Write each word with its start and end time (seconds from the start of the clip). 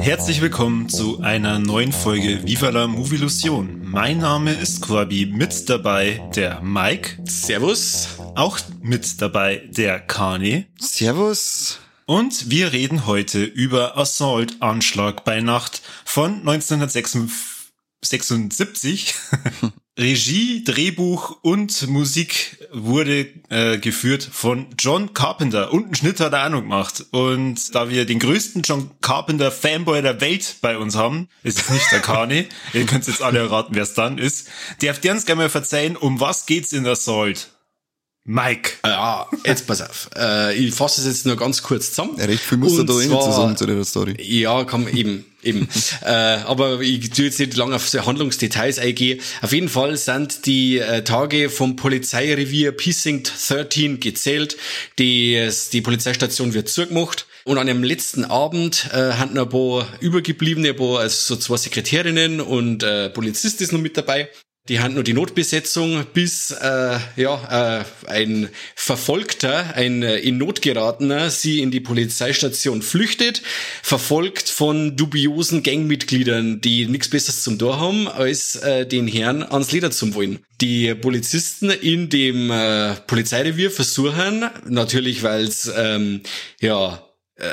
Herzlich 0.00 0.40
willkommen 0.40 0.88
zu 0.88 1.20
einer 1.20 1.58
neuen 1.58 1.92
Folge 1.92 2.40
Viva 2.44 2.70
la 2.70 2.88
Movilusion. 2.88 3.80
Mein 3.84 4.18
Name 4.18 4.52
ist 4.52 4.80
Corby, 4.80 5.26
mit 5.26 5.68
dabei 5.70 6.20
der 6.34 6.60
Mike. 6.62 7.22
Servus. 7.24 8.23
Auch 8.36 8.58
mit 8.82 9.22
dabei 9.22 9.62
der 9.70 10.00
Kani. 10.00 10.66
Servus. 10.80 11.78
Und 12.04 12.50
wir 12.50 12.72
reden 12.72 13.06
heute 13.06 13.44
über 13.44 13.96
Assault 13.96 14.60
Anschlag 14.60 15.24
bei 15.24 15.40
Nacht 15.40 15.82
von 16.04 16.40
1976. 16.40 19.14
Regie, 19.96 20.64
Drehbuch 20.64 21.38
und 21.42 21.86
Musik 21.86 22.58
wurde 22.72 23.28
äh, 23.50 23.78
geführt 23.78 24.24
von 24.24 24.66
John 24.76 25.14
Carpenter 25.14 25.72
und 25.72 25.84
einen 25.84 25.94
Schnitt 25.94 26.18
hat 26.18 26.32
er 26.32 26.46
auch 26.46 26.50
noch 26.50 26.62
gemacht. 26.62 27.06
Und 27.12 27.72
da 27.76 27.88
wir 27.88 28.04
den 28.04 28.18
größten 28.18 28.62
John 28.62 28.90
Carpenter 29.00 29.52
Fanboy 29.52 30.02
der 30.02 30.20
Welt 30.20 30.56
bei 30.60 30.76
uns 30.76 30.96
haben, 30.96 31.28
ist 31.44 31.60
es 31.60 31.70
nicht 31.70 31.92
der 31.92 32.00
Kani, 32.00 32.48
ihr 32.72 32.86
könnt 32.86 33.06
jetzt 33.06 33.22
alle 33.22 33.38
erraten, 33.38 33.76
wer 33.76 33.84
es 33.84 33.94
dann 33.94 34.18
ist, 34.18 34.48
darf 34.82 34.98
der 34.98 35.12
uns 35.12 35.24
gerne 35.24 35.42
mal 35.42 35.48
verzeihen, 35.48 35.96
um 35.96 36.18
was 36.18 36.46
geht's 36.46 36.72
in 36.72 36.84
Assault? 36.84 37.53
Mike. 38.26 38.72
Ja, 38.86 39.28
jetzt 39.44 39.66
pass 39.66 39.82
auf. 39.82 40.08
Äh, 40.16 40.56
ich 40.56 40.74
fasse 40.74 41.02
es 41.02 41.06
jetzt 41.06 41.26
nur 41.26 41.36
ganz 41.36 41.62
kurz 41.62 41.90
zusammen. 41.90 42.16
Ja, 42.18 42.24
recht 42.24 42.42
viel 42.42 42.56
muss 42.56 42.78
er 42.78 42.84
da 42.84 42.94
eh 42.94 43.06
nicht 43.06 43.22
zu 43.22 43.32
sagen 43.32 43.54
zu 43.54 43.66
der 43.66 43.84
Story. 43.84 44.16
Ja, 44.18 44.64
man 44.64 44.88
eben, 44.96 45.26
eben. 45.42 45.68
äh, 46.02 46.08
aber 46.08 46.80
ich 46.80 47.10
tue 47.10 47.26
jetzt 47.26 47.38
nicht 47.38 47.54
lange 47.54 47.76
auf 47.76 47.86
so 47.86 48.06
Handlungsdetails 48.06 48.78
eingehen. 48.78 49.20
Auf 49.42 49.52
jeden 49.52 49.68
Fall 49.68 49.98
sind 49.98 50.46
die 50.46 50.78
äh, 50.78 51.04
Tage 51.04 51.50
vom 51.50 51.76
Polizeirevier 51.76 52.72
Precinct 52.72 53.30
13 53.48 54.00
gezählt. 54.00 54.56
Die, 54.98 55.46
die 55.72 55.82
Polizeistation 55.82 56.54
wird 56.54 56.70
zugemacht. 56.70 57.26
Und 57.44 57.58
an 57.58 57.66
dem 57.66 57.84
letzten 57.84 58.24
Abend 58.24 58.88
äh, 58.94 59.12
haben 59.12 59.34
noch 59.34 59.42
ein 59.42 59.48
paar 59.50 59.86
Übergebliebene, 60.00 60.70
ein 60.70 60.76
paar, 60.76 61.00
also 61.00 61.34
so 61.34 61.38
zwei 61.38 61.58
Sekretärinnen 61.58 62.40
und 62.40 62.82
äh, 62.82 63.10
Polizist 63.10 63.60
ist 63.60 63.70
noch 63.70 63.80
mit 63.80 63.98
dabei. 63.98 64.30
Die 64.70 64.80
haben 64.80 64.94
nur 64.94 65.04
die 65.04 65.12
Notbesetzung, 65.12 66.06
bis 66.14 66.50
äh, 66.50 66.98
ja 67.16 67.80
äh, 67.80 67.84
ein 68.08 68.48
Verfolgter, 68.74 69.74
ein 69.76 70.02
äh, 70.02 70.16
in 70.16 70.38
Not 70.38 70.62
geratener, 70.62 71.28
sie 71.28 71.60
in 71.60 71.70
die 71.70 71.80
Polizeistation 71.80 72.80
flüchtet, 72.80 73.42
verfolgt 73.82 74.48
von 74.48 74.96
dubiosen 74.96 75.62
Gangmitgliedern, 75.62 76.62
die 76.62 76.86
nichts 76.86 77.10
Besseres 77.10 77.42
zum 77.42 77.58
Tor 77.58 77.78
haben, 77.78 78.08
als 78.08 78.56
äh, 78.56 78.86
den 78.86 79.06
Herrn 79.06 79.42
ans 79.42 79.70
Leder 79.70 79.90
zum 79.90 80.14
wollen. 80.14 80.38
Die 80.62 80.94
Polizisten 80.94 81.68
in 81.68 82.08
dem 82.08 82.50
äh, 82.50 82.94
Polizeirevier 83.06 83.70
versuchen, 83.70 84.48
natürlich 84.66 85.22
weil 85.22 85.44
es 85.44 85.70
ähm, 85.76 86.22
ja 86.62 87.06
äh, 87.36 87.50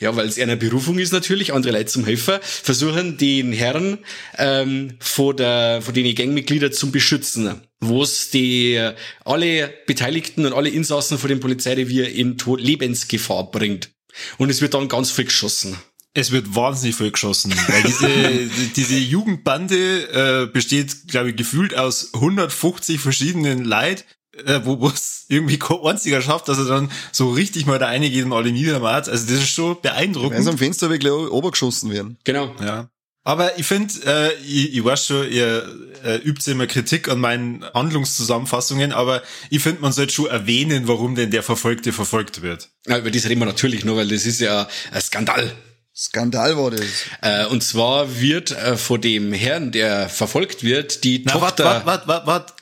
ja, 0.00 0.16
weil 0.16 0.26
es 0.26 0.38
eine 0.38 0.56
Berufung 0.56 0.98
ist 0.98 1.12
natürlich, 1.12 1.52
andere 1.52 1.72
Leute 1.72 1.86
zum 1.86 2.04
Helfer, 2.04 2.40
versuchen 2.42 3.18
den 3.18 3.52
Herren 3.52 3.98
ähm, 4.36 4.96
vor, 5.00 5.34
der, 5.34 5.82
vor 5.82 5.92
den 5.92 6.14
Gangmitglieder 6.14 6.72
zu 6.72 6.90
beschützen, 6.90 7.60
wo 7.80 8.02
es 8.02 8.30
die 8.30 8.80
alle 9.24 9.72
Beteiligten 9.86 10.46
und 10.46 10.52
alle 10.52 10.70
Insassen 10.70 11.18
vor 11.18 11.28
dem 11.28 11.40
Polizeirevier 11.40 12.10
in 12.12 12.38
Tod 12.38 12.60
Lebensgefahr 12.60 13.50
bringt. 13.50 13.90
Und 14.38 14.50
es 14.50 14.60
wird 14.60 14.74
dann 14.74 14.88
ganz 14.88 15.10
viel 15.10 15.26
geschossen. 15.26 15.76
Es 16.14 16.32
wird 16.32 16.54
wahnsinnig 16.56 16.96
viel 16.96 17.12
geschossen, 17.12 17.54
weil 17.68 17.82
diese, 17.82 18.08
diese 18.76 18.96
Jugendbande 18.96 20.46
äh, 20.46 20.52
besteht, 20.52 21.06
glaube 21.06 21.30
ich, 21.30 21.36
gefühlt 21.36 21.76
aus 21.76 22.14
150 22.14 22.98
verschiedenen 22.98 23.64
Leid, 23.64 24.04
äh, 24.46 24.60
wo 24.64 24.88
es 24.88 25.26
irgendwie 25.28 25.58
kein 25.58 25.78
einziger 25.84 26.22
schafft, 26.22 26.48
dass 26.48 26.58
er 26.58 26.64
dann 26.64 26.90
so 27.12 27.30
richtig 27.30 27.66
mal 27.66 27.78
da 27.78 27.86
einige 27.86 28.24
und 28.24 28.32
alle 28.32 28.52
niedermacht. 28.52 29.08
Also 29.08 29.26
das 29.26 29.42
ist 29.42 29.50
schon 29.50 29.80
beeindruckend. 29.80 30.32
Wenn 30.32 30.42
sie 30.42 30.50
am 30.50 30.58
Fenster 30.58 30.90
wirklich 30.90 31.12
obergeschossen 31.12 31.90
werden. 31.90 32.18
Genau. 32.24 32.54
Ja. 32.60 32.90
Aber 33.24 33.58
ich 33.58 33.66
finde, 33.66 33.92
äh, 34.06 34.32
ich, 34.42 34.74
ich 34.74 34.82
weiß 34.82 35.06
schon, 35.06 35.30
ihr 35.30 35.62
äh, 36.02 36.16
übt 36.16 36.50
immer 36.50 36.66
Kritik 36.66 37.08
an 37.10 37.20
meinen 37.20 37.62
Handlungszusammenfassungen, 37.74 38.92
aber 38.92 39.22
ich 39.50 39.62
finde, 39.62 39.82
man 39.82 39.92
sollte 39.92 40.14
schon 40.14 40.28
erwähnen, 40.28 40.88
warum 40.88 41.14
denn 41.14 41.30
der 41.30 41.42
Verfolgte 41.42 41.92
verfolgt 41.92 42.40
wird. 42.40 42.70
Ja, 42.86 42.96
über 42.96 43.10
das 43.10 43.28
reden 43.28 43.40
wir 43.42 43.46
natürlich 43.46 43.84
nur, 43.84 43.98
weil 43.98 44.08
das 44.08 44.24
ist 44.24 44.40
ja 44.40 44.66
ein 44.92 45.02
Skandal. 45.02 45.52
Skandal 45.94 46.56
war 46.56 46.70
das. 46.70 46.86
Äh, 47.20 47.44
und 47.46 47.62
zwar 47.62 48.18
wird 48.18 48.52
äh, 48.52 48.78
vor 48.78 48.98
dem 48.98 49.34
Herrn, 49.34 49.72
der 49.72 50.08
verfolgt 50.08 50.62
wird, 50.62 51.04
die 51.04 51.22
Na, 51.26 51.32
Tochter... 51.32 51.64
Warte, 51.64 51.86
warte, 51.86 52.08
warte, 52.08 52.26
warte. 52.26 52.52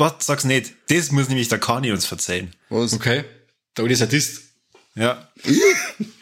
Was 0.00 0.14
sag's 0.20 0.44
nicht? 0.44 0.72
Das 0.88 1.12
muss 1.12 1.28
nämlich 1.28 1.48
der 1.48 1.58
Kani 1.58 1.92
uns 1.92 2.06
verzeihen. 2.06 2.54
Was? 2.70 2.94
Okay. 2.94 3.24
Der 3.76 3.84
alte 3.84 3.96
Sadist. 3.96 4.40
Ja. 4.94 5.28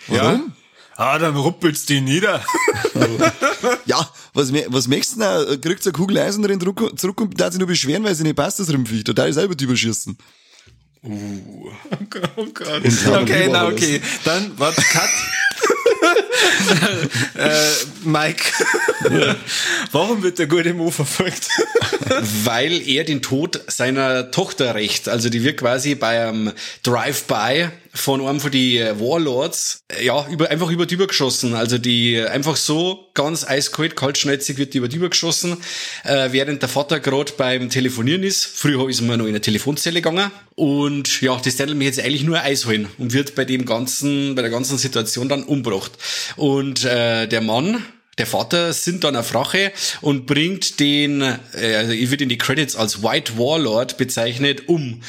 Warum? 0.08 0.52
Ah, 0.96 1.16
dann 1.18 1.36
ruppelst 1.36 1.88
du 1.88 1.94
ihn 1.94 2.04
nieder. 2.04 2.44
Ja, 3.86 4.08
was, 4.34 4.52
was 4.52 4.88
möchtest 4.88 5.16
du 5.16 5.20
denn? 5.20 5.60
Kriegt 5.60 5.84
eine 5.84 5.92
Kugel 5.92 6.18
Eisen 6.18 6.42
drin 6.42 6.60
zurück, 6.60 7.20
und 7.20 7.40
darf 7.40 7.52
sich 7.52 7.58
nur 7.58 7.66
beschweren, 7.68 8.04
weil 8.04 8.14
sie 8.14 8.22
nicht 8.22 8.36
passt, 8.36 8.60
das 8.60 8.68
Rimpfviech. 8.68 9.04
Total 9.04 9.32
selber 9.32 9.54
überschießen. 9.58 10.16
Oh 11.02 11.70
Gott. 12.10 12.36
Und 12.36 13.06
haben 13.06 13.22
Okay, 13.22 13.48
na 13.50 13.68
okay. 13.68 14.00
Dann, 14.24 14.52
warte, 14.58 14.82
Cut. 14.82 15.08
äh, 17.36 17.48
Mike. 18.04 18.44
Warum 19.92 20.22
wird 20.22 20.38
der 20.38 20.46
gute 20.46 20.74
Mo 20.74 20.90
verfolgt? 20.90 21.48
weil 22.44 22.86
er 22.86 23.04
den 23.04 23.22
Tod 23.22 23.60
seiner 23.66 24.30
Tochter 24.30 24.74
rächt. 24.74 25.08
Also 25.08 25.28
die 25.28 25.42
wird 25.42 25.58
quasi 25.58 25.94
bei 25.94 26.26
einem 26.26 26.52
Drive-by 26.82 27.68
von 27.98 28.26
einem 28.26 28.40
von 28.40 28.50
die 28.50 28.80
Warlords 28.80 29.84
äh, 29.88 30.06
ja 30.06 30.26
über, 30.28 30.50
einfach 30.50 30.70
über 30.70 30.86
die 30.86 30.94
übergeschossen. 30.94 31.54
Also 31.54 31.78
die 31.78 32.20
einfach 32.20 32.56
so 32.56 33.08
ganz 33.14 33.44
eiskalt, 33.46 33.96
kaltschnäuzig 33.96 34.58
wird 34.58 34.74
die 34.74 34.78
über 34.78 34.88
die 34.88 34.96
übergeschossen, 34.96 35.56
äh, 36.04 36.28
während 36.32 36.62
der 36.62 36.68
Vater 36.68 37.00
gerade 37.00 37.32
beim 37.36 37.70
Telefonieren 37.70 38.22
ist. 38.22 38.46
Früher 38.46 38.88
ist 38.88 39.00
man 39.02 39.18
noch 39.18 39.26
in 39.26 39.30
eine 39.30 39.40
Telefonzelle 39.40 40.00
gegangen 40.00 40.30
und 40.54 41.20
ja, 41.20 41.36
das 41.36 41.58
mich 41.58 41.86
jetzt 41.86 42.00
eigentlich 42.00 42.24
nur 42.24 42.40
Eis 42.40 42.66
holen 42.66 42.88
und 42.98 43.12
wird 43.12 43.34
bei 43.34 43.44
dem 43.44 43.64
ganzen, 43.64 44.34
bei 44.34 44.42
der 44.42 44.50
ganzen 44.50 44.78
Situation 44.78 45.28
dann 45.28 45.44
umgebracht. 45.44 45.92
Und 46.36 46.84
äh, 46.84 47.26
der 47.26 47.40
Mann, 47.40 47.84
der 48.18 48.26
Vater 48.26 48.72
sind 48.72 49.04
dann 49.04 49.16
auf 49.16 49.34
Rache 49.34 49.72
und 50.00 50.26
bringt 50.26 50.80
den, 50.80 51.22
äh, 51.22 51.74
also 51.76 51.92
wird 51.92 52.20
in 52.20 52.28
die 52.28 52.38
Credits 52.38 52.76
als 52.76 53.02
White 53.02 53.38
Warlord 53.38 53.96
bezeichnet, 53.96 54.68
um. 54.68 55.02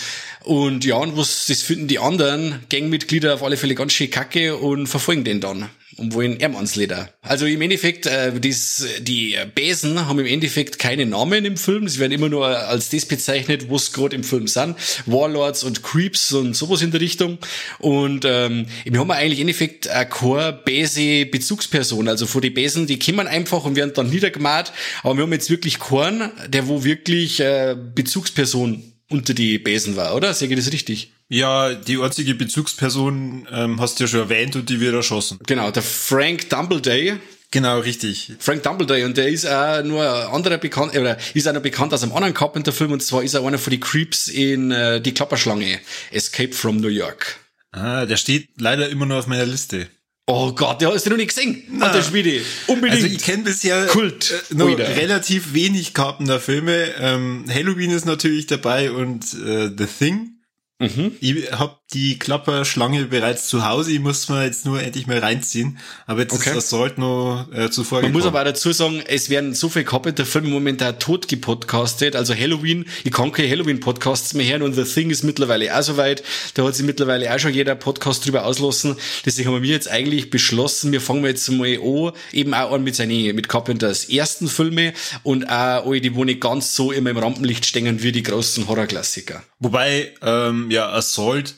Und 0.44 0.86
ja, 0.86 0.96
und 0.96 1.18
was, 1.18 1.48
das 1.48 1.62
finden 1.62 1.88
die 1.88 2.00
anderen 2.00 2.64
Gangmitglieder 2.70 3.34
auf 3.34 3.44
alle 3.44 3.58
Fälle 3.58 3.76
ganz 3.76 3.94
schön 3.94 4.10
kacke 4.10 4.56
und 4.56 4.88
verfolgen 4.88 5.24
den 5.24 5.42
dann 5.42 5.70
und 6.00 6.16
ans 6.56 6.76
Leder. 6.76 7.10
Also 7.22 7.46
im 7.46 7.62
Endeffekt, 7.62 8.06
äh, 8.06 8.32
dies, 8.40 8.88
die 9.00 9.36
Besen 9.54 10.08
haben 10.08 10.20
im 10.20 10.26
Endeffekt 10.26 10.80
keine 10.80 11.06
Namen 11.06 11.46
im 11.46 11.58
Film. 11.58 11.88
Sie 11.88 12.00
werden 12.00 12.12
immer 12.12 12.30
nur 12.30 12.48
als 12.48 12.90
das 12.90 13.06
bezeichnet, 13.06 13.70
was 13.70 13.92
gerade 13.92 14.16
im 14.16 14.24
Film 14.24 14.48
sind. 14.48 14.76
Warlords 15.06 15.64
und 15.64 15.84
Creeps 15.84 16.32
und 16.34 16.56
sowas 16.56 16.82
in 16.82 16.92
der 16.92 17.02
Richtung. 17.02 17.38
Und 17.80 18.26
ähm, 18.26 18.66
wir 18.86 19.00
haben 19.00 19.12
eigentlich 19.12 19.40
im 19.40 19.48
Endeffekt 19.50 19.88
eine 19.88 20.06
keine 20.08 20.54
base 20.66 21.26
Bezugsperson. 21.26 22.08
Also 22.08 22.26
vor 22.26 22.42
die 22.42 22.50
Besen, 22.50 22.88
die 22.88 23.00
kommen 23.00 23.28
einfach 23.28 23.66
und 23.66 23.76
werden 23.76 23.94
dann 23.94 24.10
niedergemacht. 24.10 24.74
Aber 25.04 25.18
wir 25.18 25.24
haben 25.24 25.34
jetzt 25.34 25.50
wirklich 25.50 25.80
keinen, 25.80 26.32
der 26.48 26.68
wo 26.68 26.84
wirklich 26.84 27.40
äh, 27.40 27.76
Bezugsperson 27.96 28.84
unter 29.10 29.34
die 29.34 29.58
Besen 29.58 29.96
war, 29.96 30.16
oder? 30.16 30.34
Sehe 30.34 30.48
ich 30.48 30.56
das 30.56 30.72
richtig? 30.72 31.12
Ja, 31.30 31.74
die 31.76 32.00
einzige 32.00 32.34
Bezugsperson 32.34 33.48
ähm, 33.52 33.80
hast 33.80 34.00
du 34.00 34.04
ja 34.04 34.08
schon 34.08 34.20
erwähnt 34.22 34.56
und 34.56 34.68
die 34.70 34.80
wird 34.80 34.96
erschossen. 34.96 35.40
Genau, 35.46 35.70
der 35.70 35.84
Frank 35.84 36.50
Dumbledore. 36.50 37.20
Genau, 37.52 37.80
richtig. 37.80 38.34
Frank 38.40 38.64
Dumbledore 38.64 39.06
und 39.06 39.16
der 39.18 39.28
ist 39.30 39.46
auch 39.48 39.84
nur 39.84 40.04
ein 40.04 40.28
anderer 40.34 40.58
bekannt, 40.58 40.96
oder 40.96 41.18
ist 41.34 41.48
auch 41.48 41.54
noch 41.54 41.62
bekannt 41.62 41.94
aus 41.94 42.04
einem 42.04 42.14
anderen 42.14 42.34
Carpenter-Film 42.34 42.92
und 42.92 43.04
zwar 43.04 43.24
ist 43.24 43.36
er 43.36 43.46
einer 43.46 43.60
von 43.60 43.72
den 43.72 43.80
Creeps 43.80 44.28
in 44.28 44.72
äh, 44.72 45.02
Die 45.02 45.14
Klapperschlange, 45.14 45.80
Escape 46.12 46.54
from 46.54 46.78
New 46.78 46.88
York. 46.90 47.38
Ah, 47.72 48.06
der 48.06 48.18
steht 48.18 48.50
leider 48.58 48.90
immer 48.90 49.06
nur 49.06 49.20
auf 49.20 49.28
meiner 49.28 49.46
Liste. 49.46 49.88
Oh 50.26 50.52
Gott, 50.54 50.82
der 50.82 50.94
hast 50.94 51.06
du 51.06 51.12
noch 51.12 51.18
nicht 51.18 51.30
gesehen, 51.30 51.64
hat 51.80 51.94
der 51.96 52.04
Schmiede. 52.04 52.42
Unbedingt. 52.68 53.04
Also 53.04 53.16
ich 53.16 53.22
kenne 53.24 53.44
bisher 53.44 53.86
Kult. 53.88 54.32
äh, 54.32 54.54
nur 54.56 54.70
Oida. 54.70 54.84
relativ 54.84 55.54
wenig 55.54 55.94
Carpenter 55.96 56.40
Filme. 56.40 56.94
Ähm, 57.00 57.46
Halloween 57.52 57.92
ist 57.92 58.06
natürlich 58.06 58.46
dabei 58.48 58.92
und 58.92 59.24
äh, 59.34 59.70
The 59.76 59.86
Thing. 59.86 60.39
Mhm. 60.80 61.12
Ich 61.20 61.52
hab 61.52 61.80
die 61.90 62.20
Klapperschlange 62.20 63.06
bereits 63.06 63.48
zu 63.48 63.68
Hause. 63.68 63.92
Ich 63.92 64.00
muss 64.00 64.30
mir 64.30 64.46
jetzt 64.46 64.66
nur 64.66 64.82
endlich 64.82 65.08
mal 65.08 65.18
reinziehen. 65.18 65.78
Aber 66.06 66.22
jetzt 66.22 66.34
okay. 66.34 66.50
ist 66.50 66.56
das 66.56 66.70
Salt 66.70 66.98
noch 66.98 67.48
äh, 67.54 67.70
zuvor 67.70 68.02
Man 68.02 68.12
muss 68.12 68.26
aber 68.26 68.40
auch 68.40 68.46
dazu 68.46 68.72
sagen, 68.72 69.02
es 69.08 69.30
werden 69.30 69.54
so 69.54 69.70
viele 69.70 69.86
Carpenter-Filme 69.86 70.48
momentan 70.48 71.00
tot 71.00 71.28
gepodcastet. 71.28 72.16
Also 72.16 72.34
Halloween, 72.34 72.86
ich 73.04 73.12
kann 73.12 73.32
keine 73.32 73.50
Halloween-Podcasts 73.50 74.36
mehr 74.36 74.48
hören 74.48 74.62
und 74.62 74.74
The 74.74 74.84
Thing 74.84 75.10
ist 75.10 75.24
mittlerweile 75.24 75.78
auch 75.78 75.82
soweit. 75.82 76.24
Da 76.54 76.64
hat 76.64 76.76
sich 76.76 76.86
mittlerweile 76.86 77.34
auch 77.34 77.40
schon 77.40 77.54
jeder 77.54 77.76
Podcast 77.76 78.26
drüber 78.26 78.46
auslassen. 78.46 78.96
Deswegen 79.26 79.50
haben 79.50 79.62
wir 79.62 79.70
jetzt 79.70 79.90
eigentlich 79.90 80.30
beschlossen, 80.30 80.92
wir 80.92 81.02
fangen 81.02 81.26
jetzt 81.26 81.50
mal 81.52 81.78
an, 81.78 82.14
eben 82.32 82.54
auch 82.54 82.72
an 82.72 82.84
mit 82.84 82.96
seinen, 82.96 83.36
mit 83.36 83.50
Carpenters 83.50 84.06
ersten 84.06 84.48
Filme 84.48 84.94
und 85.24 85.50
auch 85.50 85.88
alle, 85.88 86.00
die 86.00 86.16
wo 86.16 86.24
nicht 86.24 86.40
ganz 86.40 86.76
so 86.76 86.92
immer 86.92 87.10
im 87.10 87.18
Rampenlicht 87.18 87.66
stehen 87.66 88.02
wie 88.02 88.12
die 88.12 88.24
großen 88.24 88.68
Horrorklassiker. 88.68 89.44
Wobei, 89.60 90.14
ähm, 90.22 90.69
ja, 90.70 90.90
Assault 90.90 91.56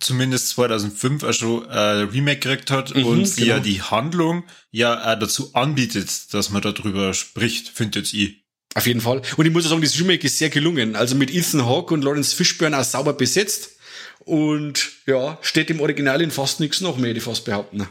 zumindest 0.00 0.50
2005 0.50 1.22
auch 1.22 1.32
schon 1.32 1.68
ein 1.68 2.08
Remake 2.08 2.40
gekriegt 2.40 2.70
hat 2.70 2.94
mhm, 2.94 3.04
und 3.04 3.24
sie 3.26 3.42
genau. 3.42 3.54
ja 3.54 3.60
die 3.60 3.82
Handlung 3.82 4.44
ja 4.70 5.12
auch 5.12 5.18
dazu 5.18 5.54
anbietet, 5.54 6.34
dass 6.34 6.50
man 6.50 6.62
darüber 6.62 7.14
spricht, 7.14 7.68
findet 7.68 8.12
ich. 8.12 8.44
Auf 8.74 8.86
jeden 8.86 9.00
Fall. 9.00 9.22
Und 9.36 9.46
ich 9.46 9.52
muss 9.52 9.64
sagen, 9.64 9.80
das 9.80 9.98
Remake 9.98 10.26
ist 10.26 10.38
sehr 10.38 10.50
gelungen. 10.50 10.96
Also 10.96 11.14
mit 11.14 11.34
Ethan 11.34 11.64
Hawke 11.64 11.94
und 11.94 12.04
Lawrence 12.04 12.34
Fishburne 12.36 12.78
auch 12.78 12.84
sauber 12.84 13.14
besetzt. 13.14 13.70
Und 14.18 14.90
ja, 15.06 15.38
steht 15.40 15.70
im 15.70 15.80
Original 15.80 16.20
in 16.20 16.30
fast 16.30 16.60
nichts 16.60 16.80
noch 16.80 16.98
mehr, 16.98 17.14
die 17.14 17.20
fast 17.20 17.44
behaupten. 17.44 17.88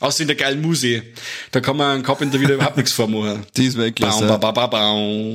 Außer 0.00 0.22
in 0.22 0.28
der 0.28 0.36
geilen 0.36 0.62
Muse. 0.62 1.02
Da 1.50 1.60
kann 1.60 1.76
man 1.76 2.02
Carpenter 2.02 2.40
wieder 2.40 2.54
überhaupt 2.54 2.78
nichts 2.78 2.92
vormachen. 2.92 3.44
Die 3.56 3.66
ist 3.66 3.76
wirklich 3.76 4.08
ba, 4.08 4.38
ba, 4.38 4.50
ba, 4.50 4.66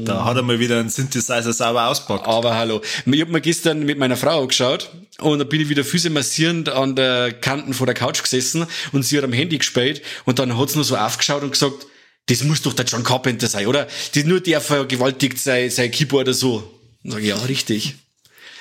Da 0.03 0.25
hat 0.25 0.35
er 0.35 0.41
mal 0.41 0.59
wieder 0.59 0.79
einen 0.79 0.89
Synthesizer 0.89 1.53
sauber 1.53 1.88
auspackt. 1.88 2.27
Aber 2.27 2.56
hallo. 2.56 2.81
Ich 3.06 3.21
hab 3.21 3.29
mir 3.29 3.41
gestern 3.41 3.85
mit 3.85 4.00
meiner 4.00 4.17
Frau 4.17 4.41
angeschaut 4.41 4.89
und 5.19 5.38
da 5.38 5.45
bin 5.45 5.62
ich 5.62 5.69
wieder 5.69 5.83
Füße 5.83 6.09
massierend 6.09 6.69
an 6.69 6.95
der 6.95 7.31
Kanten 7.31 7.75
vor 7.75 7.85
der 7.85 7.94
Couch 7.94 8.23
gesessen 8.23 8.65
und 8.91 9.03
sie 9.03 9.17
hat 9.17 9.23
am 9.23 9.33
Handy 9.33 9.59
gespielt 9.59 10.01
und 10.25 10.39
dann 10.39 10.57
hat 10.57 10.69
sie 10.71 10.77
nur 10.77 10.83
so 10.83 10.97
aufgeschaut 10.97 11.44
und 11.44 11.51
gesagt, 11.51 11.85
das 12.25 12.44
muss 12.44 12.63
doch 12.63 12.73
der 12.73 12.85
John 12.85 13.03
Carpenter 13.03 13.47
sein, 13.47 13.67
oder? 13.67 13.88
Die 14.15 14.23
nur 14.23 14.41
der 14.41 14.62
vergewaltigt 14.62 15.38
sein, 15.38 15.69
sein 15.69 15.91
Keyboard 15.91 16.27
oder 16.27 16.33
so. 16.33 16.71
Und 17.03 17.12
sag 17.12 17.21
ich, 17.21 17.27
ja, 17.27 17.35
richtig. 17.38 17.95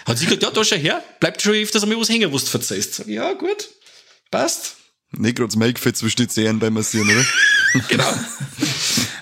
Hat 0.05 0.19
sie 0.19 0.27
gesagt, 0.27 0.43
ja, 0.43 0.51
da 0.51 0.63
schau 0.63 0.77
her, 0.77 1.03
bleibt 1.19 1.41
schon 1.41 1.55
öfters 1.55 1.83
einmal 1.83 1.99
was 1.99 2.11
hängen, 2.11 2.31
was 2.31 2.45
du 2.45 2.51
verzeihst. 2.51 2.95
Sag 2.95 3.09
ich, 3.09 3.15
ja, 3.15 3.33
gut, 3.33 3.71
passt. 4.31 4.77
Nicht 5.19 5.37
gerade 5.37 5.49
das 5.49 5.57
Make-Fit 5.57 5.97
zwischen 5.97 6.23
die 6.23 6.29
Zehen 6.29 6.59
beim 6.59 6.75
Massieren, 6.75 7.09
oder? 7.09 7.25
genau. 7.89 8.13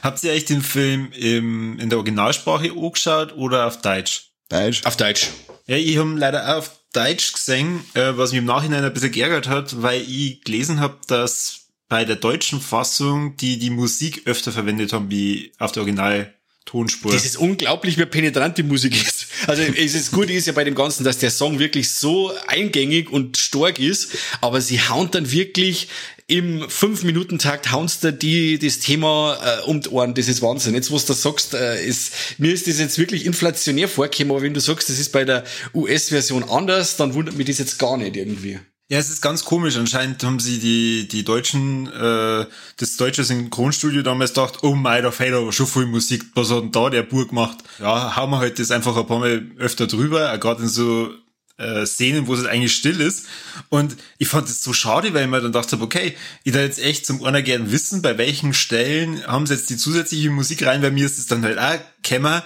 Habt 0.03 0.23
ihr 0.25 0.33
euch 0.33 0.44
den 0.44 0.62
Film 0.62 1.12
im, 1.12 1.79
in 1.79 1.89
der 1.89 1.99
Originalsprache 1.99 2.73
angeschaut 2.73 3.35
oder 3.37 3.67
auf 3.67 3.81
Deutsch? 3.81 4.33
Deutsch. 4.49 4.85
Auf 4.85 4.97
Deutsch. 4.97 5.31
Ja, 5.67 5.77
ich 5.77 5.97
habe 5.97 6.11
leider 6.19 6.49
auch 6.49 6.59
auf 6.59 6.71
Deutsch 6.93 7.33
gesehen, 7.33 7.85
äh, 7.94 8.12
was 8.17 8.33
mich 8.33 8.41
im 8.41 8.44
Nachhinein 8.44 8.85
ein 8.85 8.93
bisschen 8.93 9.12
geärgert 9.12 9.49
hat, 9.49 9.81
weil 9.81 10.03
ich 10.03 10.43
gelesen 10.43 10.81
habe, 10.81 10.99
dass 11.06 11.69
bei 11.89 12.05
der 12.05 12.17
deutschen 12.17 12.61
Fassung 12.61 13.37
die 13.37 13.59
die 13.59 13.71
Musik 13.71 14.23
öfter 14.27 14.53
verwendet 14.53 14.93
haben 14.93 15.11
wie 15.11 15.53
auf 15.59 15.73
der 15.73 15.83
Original 15.83 16.35
Tonspur. 16.64 17.12
Das 17.12 17.25
ist 17.25 17.37
unglaublich, 17.37 17.99
wie 17.99 18.06
penetrant 18.06 18.56
die 18.59 18.62
Musik 18.62 18.94
ist. 18.94 19.26
Also 19.47 19.62
es 19.62 19.94
ist 19.94 20.12
gut 20.12 20.31
ist 20.31 20.47
ja 20.47 20.53
bei 20.53 20.64
dem 20.64 20.75
Ganzen, 20.75 21.05
dass 21.05 21.19
der 21.19 21.31
Song 21.31 21.59
wirklich 21.59 21.93
so 21.93 22.32
eingängig 22.47 23.11
und 23.11 23.37
stark 23.37 23.79
ist, 23.79 24.12
aber 24.41 24.61
sie 24.61 24.81
hauen 24.81 25.11
dann 25.11 25.31
wirklich 25.31 25.88
im 26.29 26.62
5-Minuten-Takt 26.62 27.73
haunst 27.73 28.05
du 28.05 28.12
die, 28.12 28.59
das 28.59 28.79
Thema 28.79 29.38
äh, 29.44 29.62
um 29.64 29.81
die 29.81 29.88
Ohren. 29.91 30.14
Das 30.14 30.29
ist 30.29 30.41
Wahnsinn. 30.41 30.75
Jetzt, 30.75 30.93
was 30.93 31.05
du 31.05 31.12
sagst, 31.12 31.53
äh, 31.53 31.85
ist, 31.85 32.14
mir 32.38 32.53
ist 32.53 32.67
das 32.67 32.79
jetzt 32.79 32.97
wirklich 32.97 33.26
inflationär 33.26 33.88
vorgekommen, 33.88 34.31
aber 34.31 34.43
wenn 34.43 34.55
du 34.55 34.61
sagst, 34.61 34.88
das 34.88 34.99
ist 34.99 35.12
bei 35.12 35.25
der 35.25 35.44
US-Version 35.75 36.44
anders, 36.44 36.97
dann 36.97 37.15
wundert 37.15 37.37
mich 37.37 37.47
das 37.47 37.58
jetzt 37.58 37.79
gar 37.79 37.97
nicht 37.99 38.17
irgendwie. 38.17 38.61
Ja, 38.93 38.99
es 38.99 39.09
ist 39.09 39.23
ganz 39.23 39.47
komisch. 39.47 39.79
Anscheinend 39.79 40.23
haben 40.23 40.39
sie 40.39 40.59
die, 40.59 41.09
die 41.09 41.25
Deutschen, 41.25 41.91
äh, 41.91 42.44
das 42.77 42.99
deutsche 42.99 43.25
Synchronstudio 43.25 44.03
damals 44.03 44.35
gedacht, 44.35 44.59
oh 44.65 44.75
mein, 44.75 45.03
da 45.03 45.11
fehlt 45.11 45.33
aber 45.33 45.50
schon 45.50 45.67
viel 45.67 45.87
Musik. 45.87 46.27
Was 46.35 46.50
hat 46.50 46.65
denn 46.65 46.73
da 46.73 46.91
der 46.91 47.03
Bur 47.03 47.27
gemacht? 47.27 47.56
Ja, 47.79 48.15
hauen 48.17 48.29
wir 48.29 48.37
halt 48.37 48.59
das 48.59 48.71
einfach 48.71 48.94
ein 48.94 49.06
paar 49.06 49.21
Mal 49.21 49.47
öfter 49.56 49.87
drüber, 49.87 50.37
gerade 50.37 50.65
in 50.65 50.69
so 50.69 51.09
äh, 51.56 51.87
Szenen, 51.87 52.27
wo 52.27 52.35
es 52.35 52.44
eigentlich 52.44 52.75
still 52.75 53.00
ist. 53.00 53.25
Und 53.71 53.97
ich 54.19 54.29
fand 54.29 54.47
es 54.50 54.62
so 54.62 54.75
schade, 54.75 55.15
weil 55.15 55.25
ich 55.25 55.31
mir 55.31 55.41
dann 55.41 55.53
dachte, 55.53 55.81
okay, 55.81 56.15
ich 56.44 56.53
da 56.53 56.61
jetzt 56.61 56.79
echt 56.79 57.06
zum 57.06 57.25
einer 57.25 57.41
gern 57.41 57.73
wissen, 57.73 58.03
bei 58.03 58.19
welchen 58.19 58.53
Stellen 58.53 59.27
haben 59.27 59.47
sie 59.47 59.55
jetzt 59.55 59.71
die 59.71 59.79
zusätzliche 59.79 60.29
Musik 60.29 60.67
rein, 60.67 60.83
bei 60.83 60.91
mir 60.91 61.06
ist 61.06 61.19
es 61.19 61.27
dann 61.27 61.44
halt 61.44 61.59
auch 61.59 61.79
Kämmer 62.03 62.44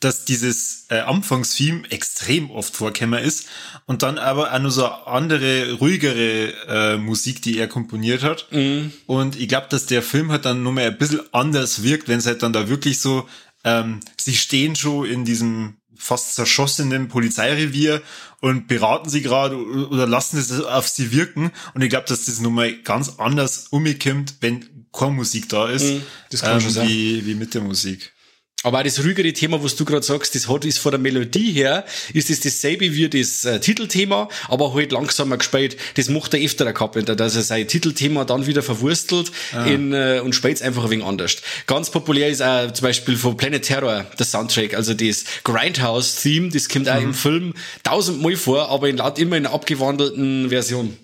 dass 0.00 0.24
dieses 0.24 0.86
äh, 0.88 0.98
Anfangstheme 0.98 1.90
extrem 1.90 2.50
oft 2.50 2.76
vorkämmer 2.76 3.20
ist 3.20 3.46
und 3.86 4.02
dann 4.02 4.18
aber 4.18 4.52
auch 4.52 4.58
nur 4.58 4.70
so 4.70 4.86
andere, 4.86 5.72
ruhigere 5.72 6.52
äh, 6.68 6.96
Musik, 6.96 7.42
die 7.42 7.58
er 7.58 7.68
komponiert 7.68 8.22
hat. 8.22 8.46
Mhm. 8.50 8.92
Und 9.06 9.36
ich 9.36 9.48
glaube, 9.48 9.68
dass 9.70 9.86
der 9.86 10.02
Film 10.02 10.30
halt 10.30 10.44
dann 10.44 10.62
nur 10.62 10.72
mehr 10.72 10.88
ein 10.88 10.98
bisschen 10.98 11.20
anders 11.32 11.82
wirkt, 11.82 12.08
wenn 12.08 12.18
es 12.18 12.26
halt 12.26 12.42
dann 12.42 12.52
da 12.52 12.68
wirklich 12.68 13.00
so, 13.00 13.28
ähm, 13.64 14.00
sie 14.20 14.36
stehen 14.36 14.76
schon 14.76 15.06
in 15.06 15.24
diesem 15.24 15.76
fast 15.96 16.34
zerschossenen 16.34 17.08
Polizeirevier 17.08 18.02
und 18.40 18.68
beraten 18.68 19.08
sie 19.08 19.22
gerade 19.22 19.56
oder 19.56 20.06
lassen 20.06 20.38
es 20.38 20.52
auf 20.60 20.88
sie 20.88 21.12
wirken. 21.12 21.50
Und 21.72 21.82
ich 21.82 21.88
glaube, 21.88 22.06
dass 22.08 22.26
das 22.26 22.40
nun 22.40 22.54
mal 22.54 22.74
ganz 22.82 23.14
anders 23.18 23.68
umgekommt, 23.70 24.34
wenn 24.40 24.86
keine 24.92 25.12
Musik 25.12 25.48
da 25.48 25.68
ist, 25.68 25.84
mhm, 25.84 26.02
das 26.30 26.42
kann 26.42 26.54
ähm, 26.54 26.60
schon 26.60 26.70
sein. 26.70 26.88
Wie, 26.88 27.26
wie 27.26 27.34
mit 27.34 27.54
der 27.54 27.62
Musik. 27.62 28.13
Aber 28.64 28.80
auch 28.80 28.82
das 28.82 29.02
ruhigere 29.04 29.32
Thema, 29.32 29.62
was 29.62 29.76
du 29.76 29.84
gerade 29.84 30.04
sagst, 30.04 30.34
das 30.34 30.48
hat 30.48 30.64
ist 30.64 30.78
von 30.78 30.92
der 30.92 30.98
Melodie 30.98 31.52
her, 31.52 31.84
ist 32.12 32.30
das 32.30 32.40
dasselbe 32.40 32.94
wie 32.94 33.08
das 33.08 33.44
äh, 33.44 33.60
Titelthema, 33.60 34.28
aber 34.48 34.74
halt 34.74 34.92
langsamer 34.92 35.36
gespielt. 35.38 35.76
Das 35.94 36.08
macht 36.08 36.34
er 36.34 36.40
öfter 36.40 36.64
der 36.64 36.74
Carpenter, 36.74 37.16
dass 37.16 37.36
er 37.36 37.42
sein 37.42 37.68
Titelthema 37.68 38.24
dann 38.24 38.46
wieder 38.46 38.62
verwurstelt 38.62 39.32
ah. 39.52 39.64
in, 39.64 39.92
äh, 39.92 40.20
und 40.22 40.34
spielt 40.34 40.60
einfach 40.62 40.84
ein 40.84 40.90
wenig 40.90 41.04
anders. 41.04 41.36
Ganz 41.66 41.90
populär 41.90 42.28
ist 42.28 42.42
auch 42.42 42.72
zum 42.72 42.84
Beispiel 42.84 43.16
von 43.16 43.36
Planet 43.36 43.64
Terror 43.64 44.06
der 44.18 44.26
Soundtrack, 44.26 44.74
also 44.74 44.94
das 44.94 45.24
Grindhouse-Theme, 45.44 46.50
das 46.50 46.68
kommt 46.68 46.86
mhm. 46.86 46.92
auch 46.92 47.00
im. 47.00 47.14
Film 47.14 47.54
tausendmal 47.82 48.36
vor, 48.36 48.68
aber 48.70 48.88
in, 48.88 48.96
laut 48.96 49.18
immer 49.18 49.36
in 49.36 49.46
einer 49.46 49.54
abgewandelten 49.54 50.48
Version. 50.50 50.96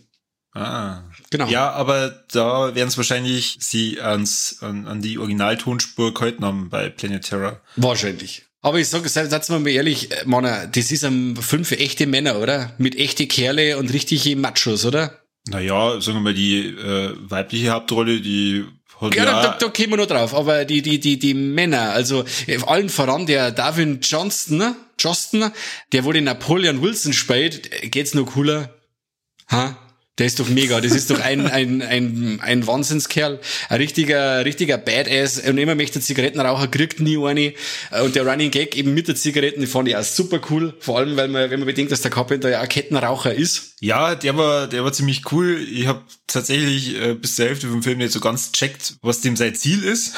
Ah. 0.55 1.03
Genau. 1.31 1.49
Ja, 1.49 1.71
aber 1.71 2.25
da 2.33 2.75
werden 2.75 2.89
es 2.89 2.97
wahrscheinlich 2.97 3.57
sie 3.61 4.01
ans, 4.01 4.59
an, 4.61 4.87
an 4.87 5.01
die 5.01 5.19
Originaltonspur 5.19 6.13
gehalten 6.13 6.45
haben 6.45 6.71
bei 6.71 6.89
Planet 6.91 7.25
Terror. 7.25 7.61
Wahrscheinlich. 7.77 8.47
Aber 8.63 8.79
ich 8.79 8.89
sage, 8.89 9.09
seid 9.09 9.49
mal 9.49 9.67
ehrlich, 9.69 10.11
äh, 10.11 10.25
Mann, 10.27 10.45
das 10.45 10.91
ist 10.91 11.05
ein 11.05 11.37
Film 11.37 11.65
für 11.65 11.79
echte 11.79 12.07
Männer, 12.07 12.41
oder? 12.41 12.75
Mit 12.79 12.97
echte 12.97 13.27
Kerle 13.27 13.79
und 13.79 13.93
richtige 13.93 14.37
Machos, 14.37 14.85
oder? 14.85 15.21
Naja, 15.49 16.01
sagen 16.01 16.19
wir 16.19 16.23
mal, 16.23 16.35
die 16.35 16.67
äh, 16.67 17.15
weibliche 17.21 17.71
Hauptrolle, 17.71 18.21
die 18.21 18.67
hat 19.01 19.15
ja, 19.15 19.25
ja 19.25 19.43
da, 19.43 19.57
da 19.59 19.69
kommen 19.69 19.91
wir 19.91 19.97
noch 19.97 20.07
drauf. 20.07 20.35
Aber 20.35 20.65
die, 20.65 20.83
die, 20.83 21.01
die, 21.01 21.19
die 21.19 21.33
Männer, 21.33 21.93
also 21.93 22.25
allen 22.67 22.91
voran 22.91 23.27
der 23.27 23.51
Darwin 23.51 24.01
Johnston? 24.03 24.75
Johnston, 24.99 25.51
der 25.93 26.03
den 26.03 26.25
Napoleon 26.25 26.83
Wilson 26.83 27.15
spielt, 27.15 27.71
geht's 27.91 28.13
noch 28.13 28.27
cooler. 28.27 28.75
Ha? 29.51 29.79
Der 30.21 30.27
ist 30.27 30.39
doch 30.39 30.51
mega. 30.51 30.83
Das 30.83 30.93
ist 30.93 31.11
doch 31.11 31.19
ein, 31.19 31.47
ein, 31.47 31.81
ein, 31.81 32.41
ein 32.43 32.67
Wahnsinnskerl. 32.67 33.41
Ein 33.71 33.77
richtiger, 33.79 34.45
richtiger 34.45 34.77
Badass. 34.77 35.39
Und 35.39 35.57
immer 35.57 35.75
möchte 35.75 35.99
Zigarettenraucher, 35.99 36.69
kriegt 36.69 37.01
nie 37.01 37.17
eine. 37.17 37.55
Und 38.05 38.15
der 38.15 38.27
Running 38.27 38.51
Gag 38.51 38.77
eben 38.77 38.93
mit 38.93 39.09
der 39.09 39.17
Zigaretten, 39.17 39.63
die 39.63 39.67
fand 39.67 39.89
ich 39.89 39.97
auch 39.97 40.05
super 40.05 40.39
cool. 40.51 40.75
Vor 40.81 40.99
allem, 40.99 41.17
weil 41.17 41.29
man, 41.29 41.51
wenn 41.51 41.61
man 41.61 41.67
bedenkt, 41.67 41.91
dass 41.91 42.03
der 42.03 42.11
Carpenter 42.11 42.51
ja 42.51 42.61
ein 42.61 42.69
Kettenraucher 42.69 43.33
ist. 43.33 43.77
Ja, 43.81 44.15
der 44.15 44.37
war, 44.37 44.67
der 44.67 44.85
war 44.85 44.93
ziemlich 44.93 45.33
cool. 45.33 45.67
Ich 45.73 45.87
habe 45.87 46.03
tatsächlich 46.27 47.01
äh, 47.01 47.15
bis 47.15 47.37
zur 47.37 47.47
Hälfte 47.47 47.69
vom 47.69 47.83
Film 47.83 47.97
nicht 47.97 48.13
so 48.13 48.21
ganz 48.21 48.53
checkt, 48.53 48.97
was 49.01 49.23
dem 49.23 49.37
sein 49.37 49.55
Ziel 49.55 49.83
ist. 49.83 50.17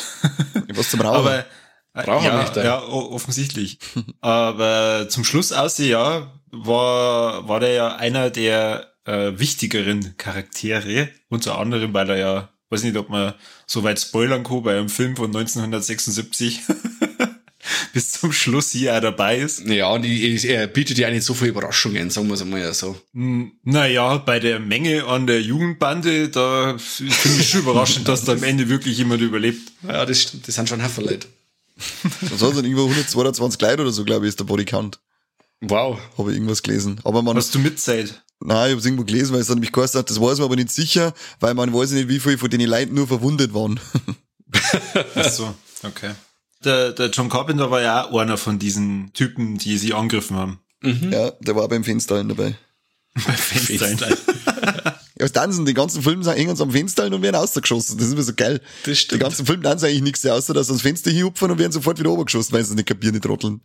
was 0.75 0.91
zum 0.91 1.01
Rauchen. 1.01 1.29
Aber, 1.29 1.47
äh, 1.95 2.07
ja, 2.25 2.53
ja, 2.65 2.83
offensichtlich. 2.83 3.79
Aber 4.21 5.07
zum 5.09 5.23
Schluss 5.23 5.53
aussehen, 5.53 5.91
ja, 5.91 6.33
war, 6.51 7.47
war 7.47 7.61
der 7.61 7.73
ja 7.73 7.95
einer 7.95 8.31
der 8.31 8.92
äh, 9.05 9.33
wichtigeren 9.39 10.17
Charaktere, 10.17 11.09
unter 11.29 11.59
anderem, 11.59 11.93
weil 11.95 12.11
er 12.11 12.17
ja, 12.17 12.49
weiß 12.71 12.85
nicht, 12.85 12.97
ob 12.97 13.09
man 13.09 13.35
so 13.67 13.83
weit 13.83 14.01
spoilern 14.01 14.45
kann, 14.45 14.63
bei 14.63 14.77
einem 14.77 14.89
Film 14.89 15.17
von 15.17 15.27
1976 15.27 16.61
bis 17.93 18.13
zum 18.13 18.33
Schluss 18.33 18.71
hier 18.71 18.97
auch 18.97 19.01
dabei 19.01 19.39
ist. 19.39 19.67
Ja, 19.67 19.91
und 19.91 20.05
er 20.05 20.67
bietet 20.67 20.99
ja 20.99 21.11
nicht 21.11 21.25
so 21.25 21.35
viele 21.35 21.51
Überraschungen, 21.51 22.11
sagen 22.11 22.29
wir 22.29 22.35
es 22.35 22.43
einmal 22.43 22.61
ja 22.61 22.73
so. 22.73 22.97
Hm, 23.13 23.53
naja, 23.63 24.19
bei 24.19 24.41
der 24.41 24.61
Menge 24.61 25.05
an 25.05 25.27
der 25.27 25.43
Jugendbande, 25.43 26.29
da 26.29 26.77
finde 26.79 27.13
ich 27.41 27.51
schon 27.51 27.61
überraschend, 27.61 28.09
dass 28.09 28.25
da 28.25 28.33
am 28.33 28.43
Ende 28.43 28.69
wirklich 28.69 28.99
jemand 28.99 29.21
überlebt. 29.23 29.73
Ja, 29.87 30.07
das 30.07 30.23
stimmt, 30.23 30.49
das 30.49 30.55
sind 30.55 30.69
schon 30.69 30.83
Haufen 30.83 31.05
Leute. 31.05 31.27
Das 32.21 32.39
sind 32.39 32.65
irgendwo 32.65 32.83
122 32.85 33.61
Leute 33.61 33.83
oder 33.83 33.93
so, 33.93 34.05
glaube 34.05 34.27
ich, 34.27 34.31
ist 34.31 34.41
der 34.41 34.45
Bodycount. 34.45 35.01
Wow. 35.61 35.99
Habe 36.19 36.31
ich 36.31 36.37
irgendwas 36.37 36.63
gelesen. 36.63 37.01
Aber 37.05 37.23
man. 37.23 37.37
Hast 37.37 37.55
du 37.55 37.59
mitzählt? 37.59 38.23
Nein, 38.45 38.67
ich 38.67 38.71
habe 38.73 38.81
es 38.81 38.85
irgendwo 38.85 39.05
gelesen, 39.05 39.33
weil 39.33 39.41
es 39.41 39.47
dann 39.47 39.57
nämlich 39.57 39.73
geheißen 39.73 39.99
hat, 39.99 40.11
das 40.11 40.21
weiß 40.21 40.39
man 40.39 40.47
aber 40.47 40.57
nicht 40.57 40.71
sicher, 40.71 41.15
weil 41.41 41.55
man 41.55 41.73
weiß 41.73 41.93
nicht, 41.93 42.09
wie 42.09 42.21
viele 42.21 42.39
von 42.39 42.51
den 42.51 42.61
Leuten 42.61 42.95
nur 42.95 43.07
verwundet 43.07 43.55
waren. 43.55 43.79
Ach 45.15 45.29
so, 45.29 45.55
okay. 45.83 46.13
Der, 46.65 46.93
der 46.93 47.11
John 47.11 47.29
Carpenter 47.29 47.71
war 47.71 47.81
ja 47.81 48.09
auch 48.09 48.19
einer 48.19 48.37
von 48.37 48.59
diesen 48.59 49.13
Typen, 49.13 49.59
die 49.59 49.79
sie 49.79 49.95
angegriffen 49.95 50.37
haben. 50.37 50.61
Mhm. 50.81 51.13
Ja, 51.13 51.31
der 51.41 51.57
war 51.57 51.69
beim 51.69 51.85
Fenster 51.85 52.23
dabei. 52.23 52.57
Bei 53.15 53.33
Fenster. 53.33 54.17
Ja, 55.19 55.27
was 55.27 55.33
tanzen, 55.33 55.67
die 55.67 55.75
ganzen 55.75 56.03
Filme 56.03 56.25
sind 56.25 56.35
hängen 56.35 56.57
sie 56.57 56.63
am 56.63 56.71
Fenster 56.71 57.05
und 57.05 57.23
werden 57.23 57.37
rausgeschossen. 57.37 57.99
Das 57.99 58.07
ist 58.07 58.15
immer 58.15 58.23
so 58.23 58.33
geil. 58.35 58.61
Das 58.85 58.99
stimmt. 58.99 59.21
Die 59.21 59.23
ganzen 59.23 59.47
Filme 59.47 59.63
tanzen 59.63 59.87
eigentlich 59.87 60.03
nichts, 60.03 60.27
außer 60.27 60.55
dass 60.55 60.67
sie 60.67 60.73
ans 60.73 60.83
Fenster 60.83 61.11
hinhupfen 61.11 61.51
und 61.51 61.59
werden 61.59 61.71
sofort 61.71 61.99
wieder 61.99 62.11
obergeschossen, 62.11 62.53
weil 62.53 62.65
sie 62.65 62.75
nicht 62.75 62.89
kapieren, 62.89 63.15
die 63.15 63.21
Trotteln. 63.21 63.61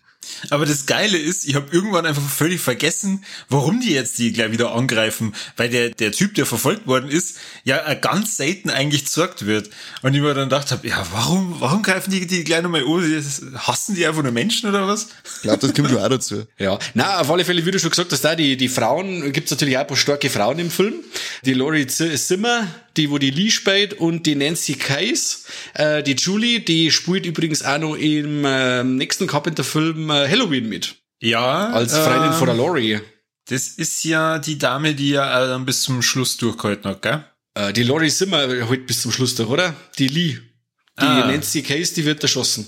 Aber 0.49 0.65
das 0.65 0.85
Geile 0.85 1.17
ist, 1.17 1.45
ich 1.45 1.55
habe 1.55 1.67
irgendwann 1.71 2.05
einfach 2.05 2.21
völlig 2.27 2.59
vergessen, 2.61 3.23
warum 3.49 3.79
die 3.79 3.93
jetzt 3.93 4.17
die 4.19 4.33
gleich 4.33 4.51
wieder 4.51 4.73
angreifen, 4.73 5.33
weil 5.55 5.69
der, 5.69 5.89
der 5.89 6.11
Typ, 6.11 6.35
der 6.35 6.45
verfolgt 6.45 6.85
worden 6.85 7.09
ist, 7.09 7.37
ja 7.63 7.87
äh, 7.87 7.95
ganz 7.99 8.37
selten 8.37 8.69
eigentlich 8.69 9.05
gezorgt 9.05 9.45
wird. 9.45 9.69
Und 10.01 10.13
ich 10.13 10.21
mir 10.21 10.33
dann 10.33 10.49
gedacht 10.49 10.71
habe, 10.71 10.87
ja, 10.87 11.05
warum, 11.11 11.55
warum 11.59 11.81
greifen 11.81 12.11
die 12.11 12.27
die 12.27 12.43
gleich 12.43 12.61
nochmal 12.61 12.83
an? 12.83 13.23
Hassen 13.55 13.95
die 13.95 14.05
einfach 14.05 14.21
nur 14.21 14.31
Menschen 14.31 14.69
oder 14.69 14.87
was? 14.87 15.07
Ich 15.37 15.41
glaube, 15.43 15.59
das 15.59 15.73
kommt 15.73 15.91
ja 15.91 16.03
auch 16.03 16.09
dazu. 16.09 16.45
Ja, 16.59 16.77
na 16.93 17.19
auf 17.21 17.29
alle 17.29 17.45
Fälle, 17.45 17.65
wie 17.65 17.71
du 17.71 17.79
schon 17.79 17.91
gesagt 17.91 18.11
hast, 18.11 18.21
da 18.23 18.35
die, 18.35 18.57
die 18.57 18.67
Frauen, 18.67 19.31
gibt's 19.31 19.51
natürlich 19.51 19.77
auch 19.77 19.81
ein 19.81 19.87
paar 19.87 19.97
starke 19.97 20.29
Frauen 20.29 20.59
im 20.59 20.71
Film. 20.71 20.95
Die 21.45 21.87
Z- 21.87 22.17
Zimmer, 22.19 22.67
die, 22.97 23.11
wo 23.11 23.17
die 23.17 23.29
Lee 23.29 23.51
spielt 23.51 23.93
und 23.93 24.25
die 24.25 24.35
Nancy 24.35 24.73
Case, 24.73 25.37
äh, 25.75 26.01
die 26.03 26.13
Julie, 26.13 26.59
die 26.61 26.91
spielt 26.91 27.25
übrigens 27.25 27.63
auch 27.63 27.77
noch 27.77 27.95
im 27.95 28.43
äh, 28.43 28.83
nächsten 28.83 29.27
Carpenter-Film 29.27 30.06
äh, 30.09 30.27
Halloween 30.29 30.67
mit. 30.69 30.95
Ja. 31.21 31.69
Als 31.71 31.97
Freundin 31.97 32.31
äh, 32.31 32.33
von 32.33 32.47
der 32.47 32.55
Laurie. 32.55 32.99
Das 33.49 33.67
ist 33.69 34.03
ja 34.03 34.39
die 34.39 34.57
Dame, 34.57 34.93
die 34.93 35.09
ja 35.11 35.43
äh, 35.43 35.47
dann 35.47 35.65
bis 35.65 35.81
zum 35.83 36.01
Schluss 36.01 36.37
durchgehalten 36.37 36.89
hat, 36.91 37.01
gell? 37.01 37.23
Äh, 37.55 37.73
die 37.73 37.83
Laurie 37.83 38.09
Zimmer 38.09 38.39
halt 38.67 38.85
bis 38.87 39.01
zum 39.01 39.11
Schluss 39.11 39.35
durch, 39.35 39.49
oder? 39.49 39.73
Die 39.97 40.07
Lee. 40.09 40.37
Die 40.99 41.05
Ah. 41.05 41.27
Nancy 41.27 41.61
Case, 41.63 41.93
die 41.93 42.05
wird 42.05 42.21
erschossen. 42.23 42.67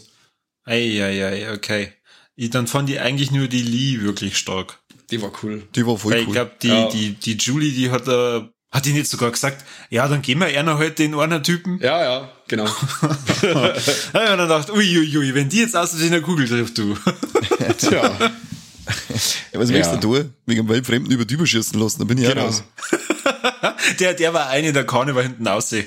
Eieiei, 0.66 1.52
okay. 1.54 1.94
Ich, 2.36 2.50
dann 2.52 2.68
fand 2.68 2.90
ich 2.90 3.00
eigentlich 3.00 3.32
nur 3.32 3.48
die 3.48 3.62
Lee 3.64 4.02
wirklich 4.02 4.38
stark. 4.38 4.80
Die 5.12 5.22
war 5.22 5.32
cool. 5.44 5.68
Die 5.76 5.86
war 5.86 5.98
voll 5.98 6.14
Weil 6.14 6.20
cool. 6.22 6.28
ich 6.28 6.34
glaube, 6.34 6.52
die, 6.62 6.68
Ja. 6.68 6.90
die, 6.90 7.14
die 7.16 7.34
Julie, 7.38 7.72
die 7.72 7.90
hat, 7.92 8.08
äh, 8.08 8.48
hat 8.72 8.86
die 8.86 8.94
nicht 8.94 9.10
sogar 9.10 9.32
gesagt, 9.32 9.66
ja, 9.90 10.08
dann 10.08 10.22
gehen 10.22 10.40
wir 10.40 10.48
einer 10.48 10.78
halt 10.78 11.00
den 11.00 11.16
einen 11.16 11.44
Typen. 11.44 11.80
Ja, 11.82 12.02
ja, 12.02 12.30
genau. 12.48 12.66
Ja, 13.42 14.32
und 14.34 14.38
dann 14.38 14.50
dachte 14.50 14.74
uiuiui, 14.74 15.18
ui, 15.18 15.34
wenn 15.34 15.50
die 15.50 15.60
jetzt 15.62 15.76
aus 15.76 15.92
der 15.98 16.22
Kugel 16.22 16.48
trifft, 16.48 16.78
du. 16.78 16.96
Tja, 17.78 18.12
ja, 19.54 19.60
was 19.60 19.70
möchtest 19.70 19.94
Ja. 19.94 19.98
du 19.98 20.16
tun? 20.16 20.34
Wegen 20.46 20.62
einem 20.62 20.70
Weltfremden 20.70 21.12
über 21.12 21.26
die 21.26 21.36
überschießen 21.36 21.80
lassen, 21.80 22.00
da 22.00 22.06
bin 22.06 22.18
ich 22.18 22.28
genau. 22.28 22.42
auch 22.44 22.48
raus. 22.48 22.64
Der, 24.00 24.14
der 24.14 24.34
war 24.34 24.50
eine 24.50 24.72
der 24.72 24.86
Karne 24.86 25.16
war 25.16 25.24
hinten 25.24 25.48
aussehen. 25.48 25.86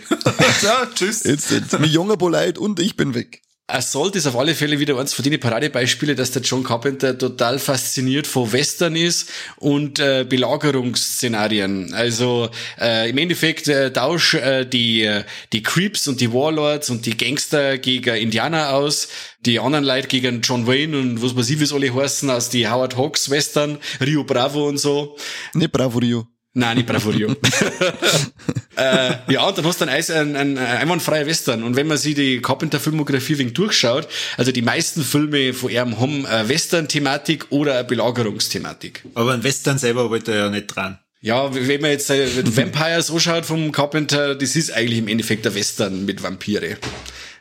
ja, 0.63 0.87
tschüss. 0.95 1.23
Jetzt, 1.25 1.51
jetzt. 1.51 1.79
Mit 1.79 1.91
junger 1.91 2.17
Polite 2.17 2.59
und 2.61 2.81
ich 2.81 2.97
bin 2.97 3.15
weg. 3.15 3.43
Assault 3.73 4.17
ist 4.17 4.27
auf 4.27 4.37
alle 4.37 4.55
Fälle 4.55 4.79
wieder 4.79 4.99
eins 4.99 5.15
von 5.15 5.25
den 5.25 5.41
Paradebeispiele, 5.41 6.15
dass 6.15 6.31
der 6.31 6.43
John 6.43 6.63
Carpenter 6.63 7.17
total 7.17 7.59
fasziniert 7.59 8.27
von 8.27 8.53
Western 8.53 8.97
ist 8.97 9.31
und 9.57 9.99
äh, 9.99 10.27
Belagerungsszenarien. 10.29 11.95
Also 11.95 12.51
äh, 12.81 13.09
im 13.09 13.19
Endeffekt 13.19 13.69
äh, 13.69 13.93
tausch 13.93 14.35
äh, 14.35 14.65
die, 14.65 15.03
äh, 15.03 15.25
die 15.53 15.63
Creeps 15.63 16.07
und 16.07 16.21
die 16.21 16.33
Warlords 16.33 16.91
und 16.91 17.07
die 17.07 17.17
Gangster 17.17 17.79
gegen 17.79 18.15
Indianer 18.15 18.75
aus, 18.75 19.09
die 19.41 19.59
anderen 19.59 19.85
Leute 19.85 20.09
gegen 20.09 20.43
John 20.43 20.67
Wayne 20.67 20.99
und 20.99 21.23
was 21.23 21.35
weiß 21.35 21.49
ich, 21.51 21.59
wie 21.59 21.65
es 21.65 21.73
alle 21.73 21.95
heißen, 21.95 22.29
aus 22.31 22.51
die 22.51 22.69
Howard 22.69 22.97
Hawks 22.97 23.31
Western, 23.31 23.79
Rio 24.01 24.25
Bravo 24.25 24.69
und 24.69 24.79
so. 24.79 25.17
Nicht 25.55 25.73
Bravo 25.73 25.99
Rio. 25.99 26.27
Nein, 26.55 26.77
nicht 26.77 26.87
Bravorio. 26.87 27.31
äh, 28.77 29.15
ja, 29.33 29.49
und 29.49 29.57
dann 29.57 29.65
hast 29.65 29.81
du 29.81 29.87
dann 29.87 29.95
ein, 29.95 30.37
ein, 30.37 30.59
ein 30.59 30.59
einwandfreier 30.59 31.27
Western. 31.27 31.63
Und 31.63 31.77
wenn 31.77 31.87
man 31.87 31.97
sich 31.97 32.15
die 32.15 32.43
Carpenter-Filmografie 32.43 33.39
wegen 33.39 33.55
durchschaut, 33.55 34.07
also 34.37 34.53
die 34.53 34.61
meisten 34.61 35.03
Filme 35.03 35.55
von 35.55 35.71
ihm 35.71 35.99
haben 35.99 36.27
eine 36.27 36.49
Western-Thematik 36.51 37.47
oder 37.51 37.75
eine 37.75 37.85
Belagerungsthematik. 37.85 39.03
Aber 39.15 39.33
ein 39.33 39.43
Western 39.43 39.79
selber 39.79 40.11
wollte 40.11 40.33
er 40.33 40.39
ja 40.39 40.51
nicht 40.51 40.67
dran. 40.67 40.99
Ja, 41.23 41.55
wenn 41.55 41.81
man 41.81 41.93
jetzt 41.93 42.11
äh, 42.11 42.29
Vampires 42.57 43.11
anschaut 43.11 43.47
vom 43.47 43.73
Carpenter, 43.73 44.35
das 44.35 44.55
ist 44.55 44.73
eigentlich 44.73 44.99
im 44.99 45.09
Endeffekt 45.09 45.47
ein 45.47 45.55
Western 45.55 46.05
mit 46.05 46.23
Vampire. 46.23 46.77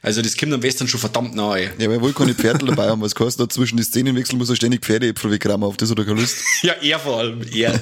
Also 0.03 0.22
das 0.24 0.36
kommt 0.36 0.51
am 0.51 0.63
Western 0.63 0.88
schon 0.88 1.00
verdammt 1.00 1.36
nahe. 1.36 1.72
Ja, 1.77 1.89
weil 1.89 2.01
wohl 2.01 2.13
keine 2.13 2.34
Pferde 2.34 2.65
dabei 2.65 2.89
haben, 2.89 3.01
was 3.01 3.13
kostet 3.13 3.46
da 3.46 3.50
zwischen 3.53 3.77
die 3.77 3.84
Szenenwechsel 3.84 4.36
muss 4.36 4.50
er 4.50 4.55
ständig 4.55 4.84
Pferdeäpfel 4.84 5.29
wegrammen, 5.29 5.67
auf 5.67 5.77
das 5.77 5.91
hat 5.91 6.00
er 6.00 6.05
keine 6.05 6.22
Lust. 6.22 6.38
Ja, 6.63 6.74
er 6.74 7.00
vor 7.00 7.20
allem, 7.20 7.41
er. 7.53 7.79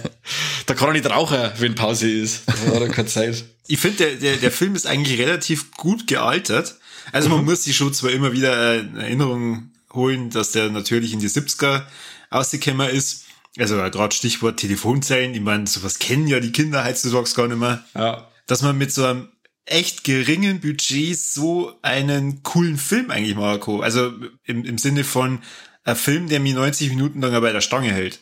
da 0.66 0.74
kann 0.74 0.90
er 0.90 0.94
nicht 0.94 1.10
rauchen, 1.10 1.52
wenn 1.60 1.76
Pause 1.76 2.10
ist. 2.10 2.44
Da 2.46 2.76
hat 2.76 2.82
er 2.82 2.90
keine 2.90 3.08
Zeit. 3.08 3.46
Ich 3.68 3.80
finde, 3.80 3.98
der, 3.98 4.16
der, 4.16 4.38
der 4.38 4.52
Film 4.52 4.76
ist 4.76 4.86
eigentlich 4.86 5.20
relativ 5.20 5.72
gut 5.72 6.08
gealtert. 6.08 6.76
Also 7.12 7.30
man 7.30 7.46
muss 7.46 7.64
sich 7.64 7.76
schon 7.76 7.94
zwar 7.94 8.12
immer 8.12 8.34
wieder 8.34 8.74
äh, 8.74 8.80
in 8.80 8.98
Erinnerung 8.98 9.72
holen, 9.94 10.30
dass 10.30 10.52
der 10.52 10.70
natürlich 10.70 11.14
in 11.14 11.20
die 11.20 11.30
70er 11.30 11.84
ausgekommen 12.30 12.90
ist. 12.90 13.26
Also 13.58 13.76
gerade 13.76 14.16
Stichwort 14.16 14.58
Telefonzellen. 14.58 15.34
Ich 15.34 15.42
meine, 15.42 15.68
sowas 15.68 16.00
kennen 16.00 16.28
ja 16.28 16.40
die 16.40 16.52
Kinder 16.52 16.86
heutzutage 16.86 17.34
gar 17.34 17.48
nicht 17.48 17.60
mehr. 17.60 17.84
Ja. 17.96 18.28
Dass 18.48 18.62
man 18.62 18.78
mit 18.78 18.94
so 18.94 19.06
einem 19.06 19.30
echt 19.72 20.04
geringen 20.04 20.60
Budget 20.60 21.18
so 21.18 21.78
einen 21.82 22.44
coolen 22.44 22.78
Film 22.78 23.12
eigentlich 23.12 23.36
kann. 23.36 23.82
Also 23.82 24.12
im, 24.44 24.66
im 24.66 24.78
Sinne 24.78 25.04
von 25.04 25.42
ein 25.84 25.96
Film, 25.96 26.28
der 26.30 26.40
mir 26.40 26.56
90 26.56 26.90
Minuten 26.90 27.22
lang 27.22 27.40
bei 27.42 27.52
der 27.52 27.62
Stange 27.62 27.92
hält. 27.92 28.20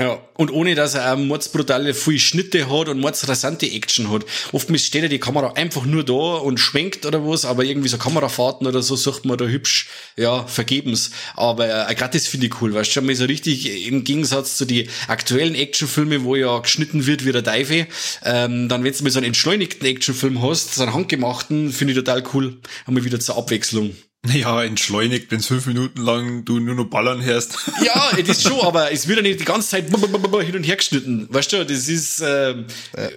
Ja, 0.00 0.18
und 0.38 0.50
ohne 0.50 0.74
dass 0.74 0.94
er 0.94 1.12
auch 1.12 1.18
mordsbrutale 1.18 1.92
viel 1.92 2.18
Schnitte 2.18 2.70
hat 2.70 2.88
und 2.88 3.00
mordsrasante 3.00 3.70
Action 3.70 4.10
hat. 4.10 4.24
Oftmals 4.50 4.86
steht 4.86 5.02
ja 5.02 5.08
die 5.08 5.18
Kamera 5.18 5.52
einfach 5.52 5.84
nur 5.84 6.04
da 6.04 6.38
und 6.38 6.58
schwenkt 6.58 7.04
oder 7.04 7.26
was, 7.26 7.44
aber 7.44 7.64
irgendwie 7.64 7.90
so 7.90 7.98
Kamerafahrten 7.98 8.66
oder 8.66 8.80
so 8.80 8.96
sucht 8.96 9.26
man 9.26 9.36
da 9.36 9.44
hübsch, 9.44 9.90
ja, 10.16 10.46
vergebens. 10.46 11.10
Aber 11.36 11.66
äh, 11.68 11.94
gerade 11.94 12.14
das 12.14 12.26
finde 12.28 12.46
ich 12.46 12.62
cool, 12.62 12.72
weißt 12.72 12.88
du, 12.88 12.94
schon 12.94 13.04
mal 13.04 13.14
so 13.14 13.26
richtig 13.26 13.86
im 13.88 14.02
Gegensatz 14.02 14.56
zu 14.56 14.64
die 14.64 14.88
aktuellen 15.06 15.54
Actionfilme, 15.54 16.24
wo 16.24 16.34
ja 16.34 16.58
geschnitten 16.60 17.04
wird 17.04 17.26
wie 17.26 17.32
der 17.32 17.44
Teufel, 17.44 17.86
ähm, 18.24 18.70
dann 18.70 18.82
wenn 18.82 18.94
du 18.94 19.02
mal 19.02 19.10
so 19.10 19.18
einen 19.18 19.26
entschleunigten 19.26 19.86
Actionfilm 19.86 20.40
hast, 20.40 20.76
so 20.76 20.82
einen 20.82 20.94
handgemachten, 20.94 21.72
finde 21.72 21.92
ich 21.92 21.98
total 21.98 22.24
cool. 22.32 22.58
Einmal 22.86 23.04
wieder 23.04 23.20
zur 23.20 23.36
Abwechslung. 23.36 23.94
Ja, 24.32 24.62
entschleunigt, 24.62 25.30
wenn 25.30 25.40
fünf 25.40 25.66
Minuten 25.66 26.00
lang 26.02 26.44
du 26.44 26.60
nur 26.60 26.74
noch 26.74 26.84
ballern 26.84 27.22
hörst. 27.22 27.58
Ja, 27.84 28.10
das 28.16 28.28
ist 28.38 28.42
schon, 28.42 28.60
aber 28.60 28.92
es 28.92 29.08
wird 29.08 29.18
ja 29.18 29.22
nicht 29.22 29.40
die 29.40 29.44
ganze 29.44 29.68
Zeit 29.68 29.88
hin 29.88 30.56
und 30.56 30.62
her 30.64 30.76
geschnitten. 30.76 31.26
Weißt 31.30 31.52
du, 31.52 31.64
das 31.64 31.88
ist, 31.88 32.22
ähm, 32.24 32.66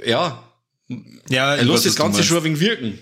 ja, 0.05 0.43
ja, 1.29 1.55
er 1.55 1.63
lässt 1.63 1.85
das 1.85 1.95
Ganze 1.95 2.23
schon 2.23 2.37
ein 2.37 2.43
wenig 2.43 2.59
wirken. 2.59 2.99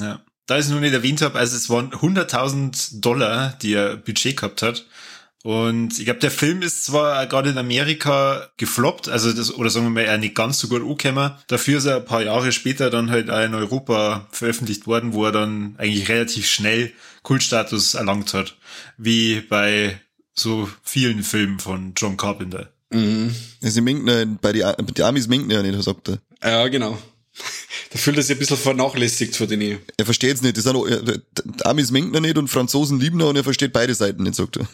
Ja. 0.00 0.20
Da 0.46 0.58
ich 0.58 0.64
es 0.64 0.70
noch 0.70 0.80
nicht 0.80 0.94
erwähnt 0.94 1.20
habe, 1.20 1.38
also 1.38 1.56
es 1.56 1.68
waren 1.68 1.90
100.000 1.90 3.00
Dollar, 3.00 3.58
die 3.60 3.74
er 3.74 3.96
Budget 3.96 4.36
gehabt 4.36 4.62
hat. 4.62 4.86
Und 5.44 5.98
ich 5.98 6.04
glaube, 6.04 6.20
der 6.20 6.32
Film 6.32 6.62
ist 6.62 6.84
zwar 6.84 7.24
gerade 7.26 7.50
in 7.50 7.58
Amerika 7.58 8.48
gefloppt, 8.56 9.08
also 9.08 9.32
das, 9.32 9.54
oder 9.54 9.70
sagen 9.70 9.86
wir 9.86 9.90
mal, 9.90 10.04
er 10.04 10.18
nicht 10.18 10.34
ganz 10.34 10.58
so 10.58 10.68
gut 10.68 10.82
angekommen. 10.82 11.32
Dafür 11.46 11.78
ist 11.78 11.84
er 11.84 11.96
ein 11.96 12.04
paar 12.04 12.22
Jahre 12.22 12.50
später 12.50 12.90
dann 12.90 13.10
halt 13.10 13.30
auch 13.30 13.44
in 13.44 13.54
Europa 13.54 14.26
veröffentlicht 14.32 14.86
worden, 14.86 15.12
wo 15.12 15.24
er 15.24 15.32
dann 15.32 15.76
eigentlich 15.78 16.08
relativ 16.08 16.46
schnell 16.48 16.92
Kultstatus 17.22 17.94
erlangt 17.94 18.34
hat. 18.34 18.56
Wie 18.96 19.40
bei 19.40 20.00
so 20.34 20.68
vielen 20.82 21.22
Filmen 21.22 21.60
von 21.60 21.92
John 21.96 22.16
Carpenter. 22.16 22.68
Sie 23.60 23.80
mengen, 23.80 24.08
äh, 24.08 24.26
bei 24.40 24.52
die, 24.52 24.64
die 24.96 25.02
Amis 25.02 25.28
mengen 25.28 25.50
ja 25.50 25.62
nicht, 25.62 25.80
sagt 25.82 26.08
er. 26.08 26.18
Ja, 26.42 26.68
genau. 26.68 26.98
Da 27.90 27.98
fühlt 27.98 28.16
er 28.18 28.22
sich 28.22 28.36
ein 28.36 28.38
bisschen 28.38 28.56
vernachlässigt 28.58 29.34
von 29.36 29.48
den. 29.48 29.78
Er 29.96 30.04
versteht's 30.04 30.42
nicht. 30.42 30.56
Die, 30.56 30.60
sind, 30.60 30.76
auch- 30.76 30.86
äh, 30.86 31.00
die 31.02 31.64
Amis 31.64 31.90
mengen 31.90 32.12
ihn 32.14 32.22
nicht 32.22 32.36
und 32.36 32.48
Franzosen 32.48 33.00
lieben 33.00 33.18
ihn 33.20 33.26
und 33.26 33.36
er 33.36 33.44
versteht 33.44 33.72
beide 33.72 33.94
Seiten 33.94 34.24
nicht, 34.24 34.34
sagt 34.34 34.58
er. 34.58 34.68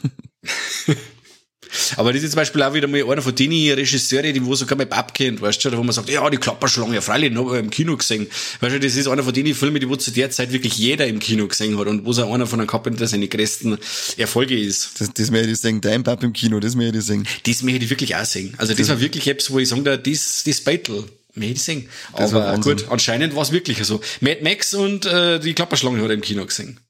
Aber 1.97 2.13
das 2.13 2.23
ist 2.23 2.31
zum 2.31 2.37
Beispiel 2.37 2.63
auch 2.63 2.73
wieder 2.73 2.87
mal 2.87 3.03
einer 3.11 3.23
von 3.23 3.35
denen 3.35 3.73
Regisseure, 3.73 4.33
die 4.33 4.45
wo 4.45 4.55
sogar 4.55 4.79
mal 4.79 4.87
abkennt, 4.91 5.41
weißt 5.41 5.65
du, 5.65 5.77
wo 5.77 5.83
man 5.83 5.93
sagt, 5.93 6.09
ja, 6.09 6.29
die 6.31 6.37
Klapperschlange, 6.37 6.95
ja, 6.95 7.01
freilich, 7.01 7.33
noch 7.33 7.53
im 7.53 7.69
Kino 7.71 7.97
gesehen. 7.97 8.29
Weißt 8.61 8.75
du, 8.77 8.81
das 8.81 8.95
ist 8.95 9.09
einer 9.09 9.25
von 9.25 9.33
denen 9.35 9.55
Filmen, 9.55 9.81
die 9.81 9.89
wo 9.89 9.97
zu 9.97 10.13
der 10.13 10.31
Zeit 10.31 10.53
wirklich 10.53 10.77
jeder 10.79 11.07
im 11.09 11.19
Kino 11.19 11.49
gesehen 11.49 11.77
hat 11.79 11.89
und 11.89 12.05
wo 12.05 12.13
so 12.13 12.31
einer 12.33 12.47
von 12.47 12.61
einem 12.61 12.69
Carpenter 12.69 13.09
seine 13.09 13.27
größten 13.27 13.77
Erfolge 14.19 14.59
ist. 14.59 15.01
Das, 15.01 15.13
das 15.15 15.31
möchte 15.33 15.51
ich 15.51 15.59
singen. 15.59 15.81
Dein 15.81 16.05
Pap 16.05 16.23
im 16.23 16.33
Kino, 16.33 16.61
das 16.61 16.77
möchte 16.77 16.99
ich 16.99 17.05
singen. 17.05 17.27
Das 17.45 17.63
möchte 17.63 17.85
ich 17.85 17.91
wirklich 17.91 18.15
auch 18.15 18.25
sehen. 18.25 18.55
Also 18.59 18.75
das 18.75 18.89
war 18.89 19.01
wirklich 19.01 19.27
etwas, 19.27 19.51
wo 19.51 19.59
ich 19.59 19.69
sagen 19.69 19.83
da, 19.85 19.97
das, 19.97 20.45
das 20.47 20.61
Battle. 20.61 21.05
Sehen. 21.35 21.89
Das 22.17 22.33
war 22.33 22.47
Aber 22.47 22.61
gut, 22.61 22.87
anscheinend 22.89 23.35
war 23.35 23.43
es 23.43 23.53
wirklich 23.53 23.83
so. 23.85 24.01
Mad 24.21 24.41
Max 24.43 24.75
und 24.75 25.07
äh, 25.07 25.41
die 25.41 25.55
Klapperschlange 25.55 26.01
hat 26.01 26.09
er 26.09 26.15
im 26.15 26.21
Kino 26.21 26.47
gesehen. 26.47 26.81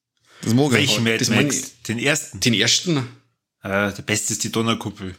Das 0.43 0.55
mag 0.55 0.67
er. 0.67 0.73
Welchen 0.73 1.05
Mad 1.05 1.25
Max? 1.31 1.73
Den 1.89 1.99
ersten. 1.99 2.41
Den 2.41 2.55
ersten. 2.55 2.97
Äh, 3.63 3.93
der 3.93 4.03
beste 4.05 4.35
ist 4.35 4.45
die 4.45 4.53
Donnerkuppel. 4.53 5.15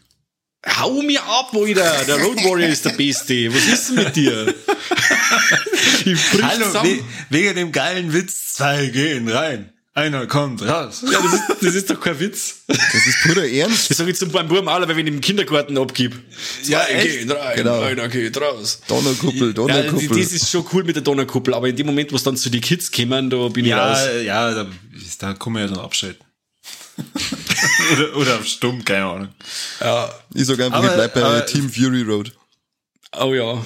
Hau 0.67 1.01
mir 1.01 1.21
ab, 1.23 1.51
Alter! 1.53 2.05
Der 2.05 2.17
Road 2.17 2.43
Warrior 2.43 2.69
ist 2.69 2.85
der 2.85 2.91
Beste. 2.91 3.53
Was 3.53 3.67
ist 3.67 3.89
denn 3.89 3.95
mit 4.03 4.15
dir? 4.15 4.47
ich 6.05 6.19
Hallo, 6.41 6.73
we 6.83 7.03
wegen 7.29 7.55
dem 7.55 7.71
geilen 7.71 8.13
Witz, 8.13 8.55
zwei 8.55 8.87
gehen 8.87 9.29
rein, 9.29 9.71
einer 9.95 10.27
kommt 10.27 10.61
raus. 10.61 11.03
Ja, 11.09 11.21
das 11.21 11.33
ist, 11.33 11.43
das 11.61 11.73
ist 11.75 11.89
doch 11.89 11.99
kein 12.01 12.19
Witz. 12.19 12.63
Das 12.67 12.77
ist 12.77 13.23
purer 13.23 13.45
Ernst. 13.47 13.89
Das 13.89 13.97
sag 13.97 14.07
ich 14.07 14.17
zum 14.17 14.29
beim 14.29 14.47
Buben 14.47 14.67
alle, 14.67 14.87
wenn 14.87 14.97
ich 14.97 15.05
ihn 15.07 15.13
im 15.15 15.21
Kindergarten 15.21 15.77
abgib. 15.77 16.13
Ja, 16.65 16.85
gehen 16.85 17.31
rein, 17.31 17.55
Genau. 17.55 17.79
einer 17.81 18.07
geht 18.09 18.39
raus. 18.39 18.81
Donnerkuppel, 18.89 19.47
Ja, 19.47 19.53
Donnerkuppel. 19.53 20.09
das 20.21 20.33
ist 20.33 20.49
schon 20.51 20.65
cool 20.73 20.83
mit 20.83 20.95
der 20.97 21.03
Donnerkuppel, 21.03 21.53
aber 21.53 21.69
in 21.69 21.75
dem 21.77 21.85
Moment, 21.87 22.11
wo 22.11 22.17
es 22.17 22.23
dann 22.23 22.35
zu 22.35 22.49
den 22.49 22.59
Kids 22.61 22.91
kommen, 22.91 23.29
da 23.29 23.47
bin 23.47 23.65
ich 23.65 23.73
raus. 23.73 23.97
Ja, 24.17 24.21
ja, 24.21 24.53
da, 24.53 24.67
da 25.19 25.33
kann 25.33 25.53
man 25.53 25.61
ja 25.63 25.67
dann 25.69 25.79
abschalten. 25.79 26.23
oder, 27.93 28.15
oder 28.17 28.35
auf 28.35 28.45
stumm, 28.45 28.83
keine 28.83 29.05
Ahnung. 29.05 29.29
Ja. 29.79 30.13
ich 30.33 30.45
sag 30.45 30.59
einfach, 30.59 30.77
Aber- 30.79 30.87
ich 30.89 30.93
bleib 30.93 31.13
bei 31.13 31.23
aber- 31.23 31.45
Team 31.45 31.69
Fury 31.71 32.01
Road. 32.03 32.31
Oh 33.17 33.33
ja. 33.33 33.63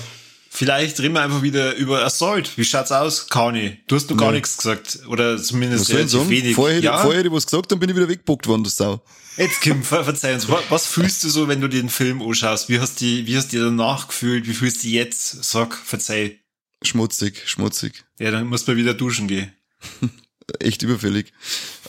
Vielleicht 0.60 1.00
reden 1.00 1.14
wir 1.14 1.22
einfach 1.22 1.42
wieder 1.42 1.74
über 1.76 2.04
Assault. 2.04 2.58
Wie 2.58 2.66
schaut's 2.66 2.92
aus, 2.92 3.30
Kani? 3.30 3.78
Du 3.88 3.96
hast 3.96 4.10
noch 4.10 4.18
gar 4.18 4.34
nichts 4.34 4.58
gesagt. 4.58 5.00
Oder 5.08 5.42
zumindest 5.42 5.90
relativ 5.90 6.12
sagen? 6.12 6.30
wenig. 6.30 6.54
Vorher, 6.54 6.82
ja, 6.82 6.98
vorher 6.98 7.20
hätte 7.20 7.30
ich 7.30 7.34
was 7.34 7.46
gesagt, 7.46 7.72
dann 7.72 7.80
bin 7.80 7.90
ich 7.90 7.96
wieder 7.96 8.10
weggebockt 8.10 8.46
worden, 8.46 8.66
du 8.66 8.70
Sau. 8.70 9.02
jetzt 9.38 9.62
Kim, 9.62 9.82
ver 9.84 10.04
verzeih 10.04 10.34
uns. 10.34 10.50
Was, 10.50 10.86
fühlst 10.86 11.24
du 11.24 11.30
so, 11.30 11.48
wenn 11.48 11.62
du 11.62 11.70
den 11.70 11.88
Film 11.88 12.22
anschaust? 12.22 12.68
Wie 12.68 12.78
hast 12.78 13.00
du, 13.00 13.06
wie 13.06 13.38
hast 13.38 13.54
du 13.54 13.58
dir 13.58 13.64
danach 13.64 14.10
gefühlt? 14.10 14.48
Wie 14.48 14.54
fühlst 14.54 14.80
du 14.80 14.88
dich 14.88 14.96
jetzt? 14.96 15.46
Sag, 15.46 15.78
verzeih. 15.78 16.38
Schmutzig, 16.84 17.42
schmutzig. 17.46 18.04
Ja, 18.20 18.30
dann 18.30 18.46
muss 18.48 18.68
man 18.68 18.76
wieder 18.76 18.94
duschen 18.94 19.30
gehen. 19.30 19.54
Echt 20.60 20.82
überfällig. 20.82 21.32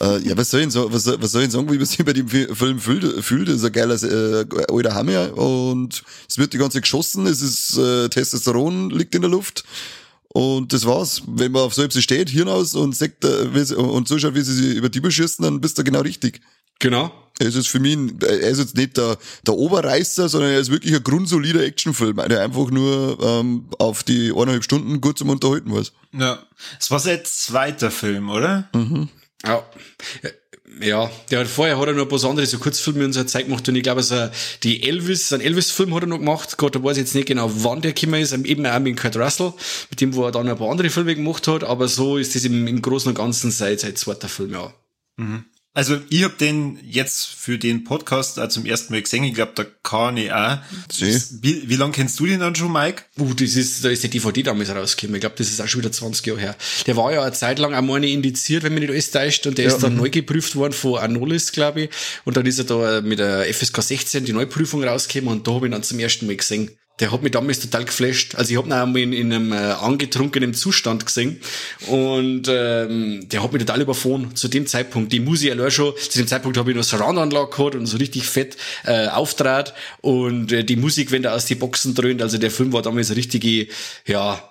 Äh, 0.02 0.18
ja, 0.26 0.36
was 0.36 0.50
soll 0.50 0.60
ich 0.60 0.64
denn 0.64 0.70
sagen, 0.70 0.92
was, 0.92 1.04
soll- 1.04 1.20
was 1.20 1.32
soll 1.32 1.42
ich 1.42 1.50
sagen, 1.50 1.70
wie 1.70 1.76
man 1.76 1.84
sich 1.86 2.04
bei 2.04 2.12
dem 2.12 2.28
Fi- 2.28 2.54
Film 2.54 2.78
fühlt? 2.78 3.22
fühlt? 3.24 3.48
Das 3.48 3.56
ist 3.56 3.64
ein 3.64 3.72
geiler 3.72 4.02
äh, 4.02 4.46
alter 4.72 4.94
Hammer 4.94 5.36
und 5.36 6.02
es 6.28 6.38
wird 6.38 6.52
die 6.52 6.58
ganze 6.58 6.74
Zeit 6.76 6.84
geschossen, 6.84 7.26
es 7.26 7.42
ist 7.42 7.76
äh, 7.76 8.08
Testosteron 8.08 8.90
liegt 8.90 9.14
in 9.14 9.22
der 9.22 9.30
Luft. 9.30 9.64
Und 10.32 10.72
das 10.72 10.86
war's. 10.86 11.22
Wenn 11.26 11.50
man 11.52 11.62
auf 11.62 11.74
so 11.74 11.82
etwas 11.82 12.02
steht, 12.04 12.30
Hirn 12.30 12.48
aus 12.48 12.74
und 12.76 12.94
sagt, 12.96 13.24
äh, 13.24 13.52
wie 13.52 13.64
sie, 13.64 13.76
und 13.76 14.06
zuschaut, 14.06 14.34
wie 14.34 14.42
sie 14.42 14.54
sich 14.54 14.76
über 14.76 14.88
die 14.88 15.00
beschießen, 15.00 15.42
dann 15.42 15.60
bist 15.60 15.76
du 15.76 15.82
genau 15.84 16.00
richtig. 16.02 16.40
Genau. 16.78 17.12
Er 17.40 17.46
ist 17.48 17.56
jetzt 17.56 17.68
für 17.68 17.80
mich, 17.80 17.98
er 18.22 18.38
ist 18.48 18.58
jetzt 18.58 18.76
nicht 18.76 18.96
der, 18.96 19.18
der 19.46 19.54
Oberreißer, 19.54 20.28
sondern 20.28 20.52
er 20.52 20.60
ist 20.60 20.70
wirklich 20.70 20.94
ein 20.94 21.02
grundsolider 21.02 21.62
Actionfilm, 21.64 22.16
der 22.28 22.42
einfach 22.42 22.70
nur 22.70 23.18
ähm, 23.20 23.66
auf 23.78 24.02
die 24.04 24.30
eineinhalb 24.32 24.62
Stunden 24.62 25.00
gut 25.00 25.18
zum 25.18 25.30
Unterhalten 25.30 25.72
war. 25.74 25.82
Ja. 26.12 26.38
Es 26.78 26.90
war 26.90 27.00
sein 27.00 27.20
zweiter 27.24 27.90
Film, 27.90 28.30
oder? 28.30 28.68
Ja. 29.46 29.64
Ja, 30.80 31.10
der 31.30 31.40
hat 31.40 31.48
vorher 31.48 31.78
hat 31.78 31.88
er 31.88 31.94
noch 31.94 32.04
ein 32.04 32.08
paar 32.08 32.24
andere 32.24 32.46
so 32.46 32.58
Kurzfilme 32.58 33.04
in 33.04 33.12
seiner 33.12 33.26
Zeit 33.26 33.46
gemacht 33.46 33.68
und 33.68 33.74
ich 33.74 33.82
glaube, 33.82 34.02
so 34.02 34.30
die 34.62 34.88
Elvis, 34.88 35.32
einen 35.32 35.42
Elvis-Film 35.42 35.94
hat 35.94 36.04
er 36.04 36.06
noch 36.06 36.18
gemacht. 36.18 36.56
Gott, 36.58 36.74
da 36.74 36.82
weiß 36.82 36.96
ich 36.96 37.02
jetzt 37.02 37.14
nicht 37.14 37.26
genau, 37.26 37.50
wann 37.52 37.82
der 37.82 37.92
gekommen 37.92 38.20
ist, 38.20 38.32
eben 38.32 38.64
auch 38.64 38.78
mit 38.78 38.96
Kurt 38.96 39.16
Russell, 39.16 39.52
mit 39.90 40.00
dem, 40.00 40.14
wo 40.14 40.24
er 40.24 40.32
dann 40.32 40.48
ein 40.48 40.56
paar 40.56 40.70
andere 40.70 40.88
Filme 40.88 41.14
gemacht 41.14 41.48
hat, 41.48 41.64
aber 41.64 41.88
so 41.88 42.16
ist 42.16 42.34
das 42.34 42.44
im, 42.44 42.66
im 42.66 42.80
Großen 42.80 43.08
und 43.08 43.14
Ganzen 43.16 43.50
seit, 43.50 43.80
seit 43.80 43.98
zweiter 43.98 44.28
Film, 44.28 44.52
ja. 44.52 44.72
Also 45.72 45.98
ich 46.10 46.24
hab 46.24 46.36
den 46.36 46.80
jetzt 46.82 47.26
für 47.26 47.56
den 47.56 47.84
Podcast 47.84 48.40
auch 48.40 48.48
zum 48.48 48.66
ersten 48.66 48.92
Mal 48.92 49.02
gesehen. 49.02 49.22
Ich 49.22 49.34
glaube, 49.34 49.52
der 49.56 49.66
Kani 49.84 50.32
auch. 50.32 50.58
Sie. 50.90 51.16
Wie, 51.42 51.68
wie 51.68 51.76
lange 51.76 51.92
kennst 51.92 52.18
du 52.18 52.26
den 52.26 52.40
dann 52.40 52.56
schon, 52.56 52.72
Mike? 52.72 53.04
Uh, 53.16 53.34
das 53.34 53.54
ist, 53.54 53.84
da 53.84 53.88
ist 53.88 54.02
die 54.02 54.10
DVD 54.10 54.42
damals 54.42 54.70
rausgekommen. 54.70 55.14
Ich 55.14 55.20
glaube, 55.20 55.36
das 55.38 55.48
ist 55.48 55.60
auch 55.60 55.68
schon 55.68 55.82
wieder 55.82 55.92
20 55.92 56.26
Jahre 56.26 56.40
her. 56.40 56.56
Der 56.86 56.96
war 56.96 57.12
ja 57.12 57.22
eine 57.22 57.32
Zeit 57.32 57.60
lang 57.60 57.72
einmal 57.72 58.00
nicht 58.00 58.12
indiziert, 58.12 58.64
wenn 58.64 58.74
mich 58.74 58.82
nicht 58.82 58.90
alles 58.90 59.12
täuscht, 59.12 59.46
und 59.46 59.58
der 59.58 59.66
ist 59.66 59.78
dann 59.78 59.96
neu 59.96 60.10
geprüft 60.10 60.56
worden 60.56 60.72
von 60.72 60.98
Anolis, 60.98 61.52
glaube 61.52 61.82
ich. 61.82 61.90
Und 62.24 62.36
dann 62.36 62.46
ist 62.46 62.58
er 62.58 62.64
da 62.64 63.00
mit 63.00 63.20
der 63.20 63.44
FSK 63.54 63.80
16 63.80 64.24
die 64.24 64.32
Neuprüfung 64.32 64.82
rausgekommen 64.82 65.38
und 65.38 65.46
da 65.46 65.52
habe 65.52 65.66
ich 65.66 65.70
ihn 65.70 65.72
dann 65.72 65.84
zum 65.84 66.00
ersten 66.00 66.26
Mal 66.26 66.36
gesehen. 66.36 66.70
Der 67.00 67.10
hat 67.10 67.22
mich 67.22 67.32
damals 67.32 67.60
total 67.60 67.84
geflasht. 67.86 68.34
Also 68.34 68.52
ich 68.52 68.58
habe 68.58 68.68
ihn 68.68 68.72
einmal 68.72 69.00
in, 69.00 69.12
in 69.12 69.32
einem 69.32 69.52
äh, 69.52 69.56
angetrunkenen 69.56 70.54
Zustand 70.54 71.06
gesehen 71.06 71.40
und 71.88 72.46
ähm, 72.48 73.28
der 73.28 73.42
hat 73.42 73.52
mich 73.52 73.62
total 73.62 73.80
überfahren 73.80 74.36
zu 74.36 74.48
dem 74.48 74.66
Zeitpunkt. 74.66 75.12
Die 75.12 75.20
Musik 75.20 75.50
allein 75.50 75.70
schon, 75.70 75.94
zu 75.96 76.18
dem 76.18 76.26
Zeitpunkt 76.26 76.58
habe 76.58 76.70
ich 76.70 76.76
noch 76.76 76.84
Surround-Anlage 76.84 77.50
gehabt 77.50 77.74
und 77.74 77.86
so 77.86 77.96
richtig 77.96 78.24
fett 78.24 78.56
äh, 78.84 79.08
auftrat 79.08 79.74
und 80.02 80.52
äh, 80.52 80.62
die 80.62 80.76
Musik, 80.76 81.10
wenn 81.10 81.22
der 81.22 81.34
aus 81.34 81.46
die 81.46 81.54
Boxen 81.54 81.94
dröhnt, 81.94 82.22
also 82.22 82.38
der 82.38 82.50
Film 82.50 82.72
war 82.72 82.82
damals 82.82 83.14
richtige, 83.16 83.68
ja, 84.06 84.42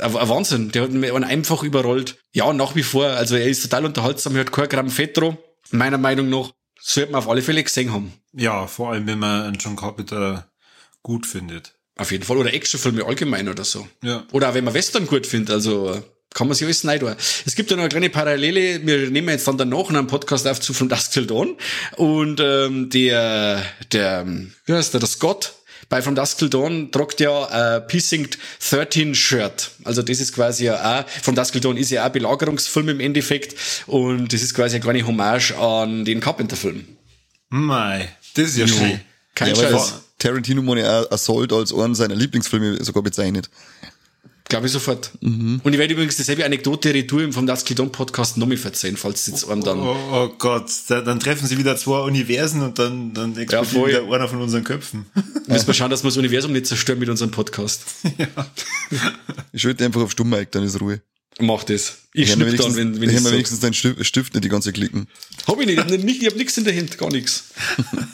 ein 0.00 0.12
Wahnsinn. 0.12 0.70
Der 0.72 0.82
hat 0.82 0.92
mich 0.92 1.12
einfach 1.12 1.62
überrollt. 1.62 2.18
Ja, 2.32 2.52
nach 2.52 2.74
wie 2.76 2.82
vor. 2.82 3.06
Also 3.06 3.36
er 3.36 3.48
ist 3.48 3.62
total 3.62 3.86
unterhaltsam, 3.86 4.36
er 4.36 4.40
hat 4.40 4.52
kein 4.52 4.68
Gramm 4.68 4.90
Fett 4.90 5.16
dran. 5.16 5.38
Meiner 5.70 5.98
Meinung 5.98 6.28
nach 6.28 6.52
sollte 6.80 7.12
man 7.12 7.18
auf 7.20 7.28
alle 7.28 7.42
Fälle 7.42 7.64
gesehen 7.64 7.92
haben. 7.92 8.12
Ja, 8.32 8.66
vor 8.66 8.92
allem, 8.92 9.06
wenn 9.06 9.18
man 9.18 9.46
einen 9.46 9.58
John 9.58 9.76
Carpenter 9.76 10.50
gut 11.02 11.26
findet. 11.26 11.75
Auf 11.96 12.12
jeden 12.12 12.24
Fall. 12.24 12.36
Oder 12.36 12.52
Actionfilme 12.52 13.04
allgemein 13.04 13.48
oder 13.48 13.64
so. 13.64 13.88
Ja. 14.02 14.24
Oder 14.32 14.50
auch 14.50 14.54
wenn 14.54 14.64
man 14.64 14.74
Western 14.74 15.06
gut 15.06 15.26
findet, 15.26 15.50
also 15.50 15.92
äh, 15.94 16.02
kann 16.34 16.46
man 16.46 16.54
sich 16.54 16.66
alles 16.66 16.84
neiden. 16.84 17.16
Es 17.46 17.54
gibt 17.54 17.70
ja 17.70 17.76
noch 17.76 17.84
eine 17.84 17.88
kleine 17.88 18.10
Parallele. 18.10 18.86
Wir 18.86 19.10
nehmen 19.10 19.30
jetzt 19.30 19.48
dann 19.48 19.56
danach 19.56 19.88
einen 19.88 20.06
Podcast 20.06 20.46
auf 20.46 20.60
zu 20.60 20.74
From 20.74 20.90
Dusk 20.90 21.12
Till 21.12 21.26
Dawn. 21.26 21.56
Und 21.96 22.40
ähm, 22.40 22.90
der, 22.90 23.62
der, 23.92 24.26
wie 24.66 24.72
heißt 24.72 24.92
der, 24.92 25.00
der 25.00 25.08
Scott 25.08 25.54
bei 25.88 26.02
From 26.02 26.14
Dusk 26.14 26.38
Till 26.38 26.50
Dawn 26.50 26.90
tragt 26.92 27.20
ja 27.20 27.46
ein 27.46 27.86
Precinct 27.86 28.36
13 28.68 29.14
Shirt. 29.14 29.70
Also 29.84 30.02
das 30.02 30.20
ist 30.20 30.34
quasi 30.34 30.66
ja 30.66 31.00
auch, 31.00 31.08
From 31.22 31.34
Dusk 31.34 31.52
Till 31.52 31.62
Dawn 31.62 31.78
ist 31.78 31.90
ja 31.90 32.02
auch 32.02 32.06
ein 32.06 32.12
Belagerungsfilm 32.12 32.90
im 32.90 33.00
Endeffekt. 33.00 33.54
Und 33.86 34.30
das 34.32 34.42
ist 34.42 34.52
quasi 34.52 34.76
eine 34.76 34.82
kleine 34.84 35.06
Hommage 35.06 35.52
an 35.52 36.04
den 36.04 36.20
Carpenter-Film. 36.20 36.84
Mei, 37.48 38.08
das 38.34 38.48
ist 38.48 38.58
ja 38.58 38.68
schön. 38.68 39.00
Kein 39.34 39.54
Ja, 39.54 39.70
Scheiß. 39.70 39.94
Tarantino 40.18 40.62
auch 40.62 41.10
Assault 41.10 41.52
als 41.52 41.72
einen 41.74 41.94
seiner 41.94 42.14
Lieblingsfilme 42.14 42.82
sogar 42.84 43.02
bezeichnet. 43.02 43.50
Glaube 44.48 44.66
ich 44.66 44.72
sofort. 44.72 45.10
Und 45.20 45.60
ich 45.64 45.78
werde 45.78 45.92
übrigens 45.92 46.14
dieselbe 46.16 46.44
Anekdote 46.44 46.94
retour 46.94 47.32
vom 47.32 47.48
Das 47.48 47.64
Dawn 47.64 47.90
Podcast 47.90 48.36
noch 48.36 48.46
mal 48.46 48.56
erzählen, 48.56 48.96
falls 48.96 49.26
jetzt 49.26 49.48
einem 49.48 49.64
dann. 49.64 49.80
Oh, 49.80 49.96
oh 50.12 50.28
Gott, 50.38 50.70
da, 50.86 51.00
dann 51.00 51.18
treffen 51.18 51.48
sie 51.48 51.58
wieder 51.58 51.76
zwei 51.76 51.98
Universen 52.02 52.62
und 52.62 52.78
dann, 52.78 53.12
dann 53.12 53.36
explodiert 53.36 53.66
voll. 53.72 53.88
wieder 53.88 54.14
einer 54.14 54.28
von 54.28 54.40
unseren 54.40 54.62
Köpfen. 54.62 55.06
Müssen 55.48 55.66
wir 55.66 55.74
schauen, 55.74 55.90
dass 55.90 56.04
wir 56.04 56.08
das 56.08 56.16
Universum 56.16 56.52
nicht 56.52 56.66
zerstören 56.66 57.00
mit 57.00 57.08
unserem 57.08 57.30
Podcast. 57.30 57.82
Ich 59.52 59.62
schalte 59.62 59.84
einfach 59.84 60.02
auf 60.02 60.12
Stumm-Mic, 60.12 60.52
dann 60.52 60.62
ist 60.62 60.80
Ruhe. 60.80 61.00
Mach 61.38 61.64
das. 61.64 61.98
Ich 62.14 62.32
schnipp 62.32 62.38
dann, 62.38 62.48
wenigstens, 62.48 62.76
wenn, 62.76 63.00
wenn 63.00 63.10
ich 63.10 63.16
wir 63.16 63.20
sag. 63.20 63.32
wenigstens 63.32 63.60
deinen 63.60 63.74
Stift, 63.74 64.06
Stift 64.06 64.32
nicht 64.32 64.44
die 64.44 64.48
ganze 64.48 64.72
klicken. 64.72 65.06
Hab 65.46 65.60
ich 65.60 65.66
nicht, 65.66 65.78
ich 65.78 65.84
hab, 65.84 65.90
nicht, 65.90 66.22
ich 66.22 66.26
hab 66.26 66.36
nichts 66.36 66.56
in 66.56 66.64
der 66.64 66.74
Hand, 66.74 66.96
gar 66.96 67.10
nichts. 67.10 67.44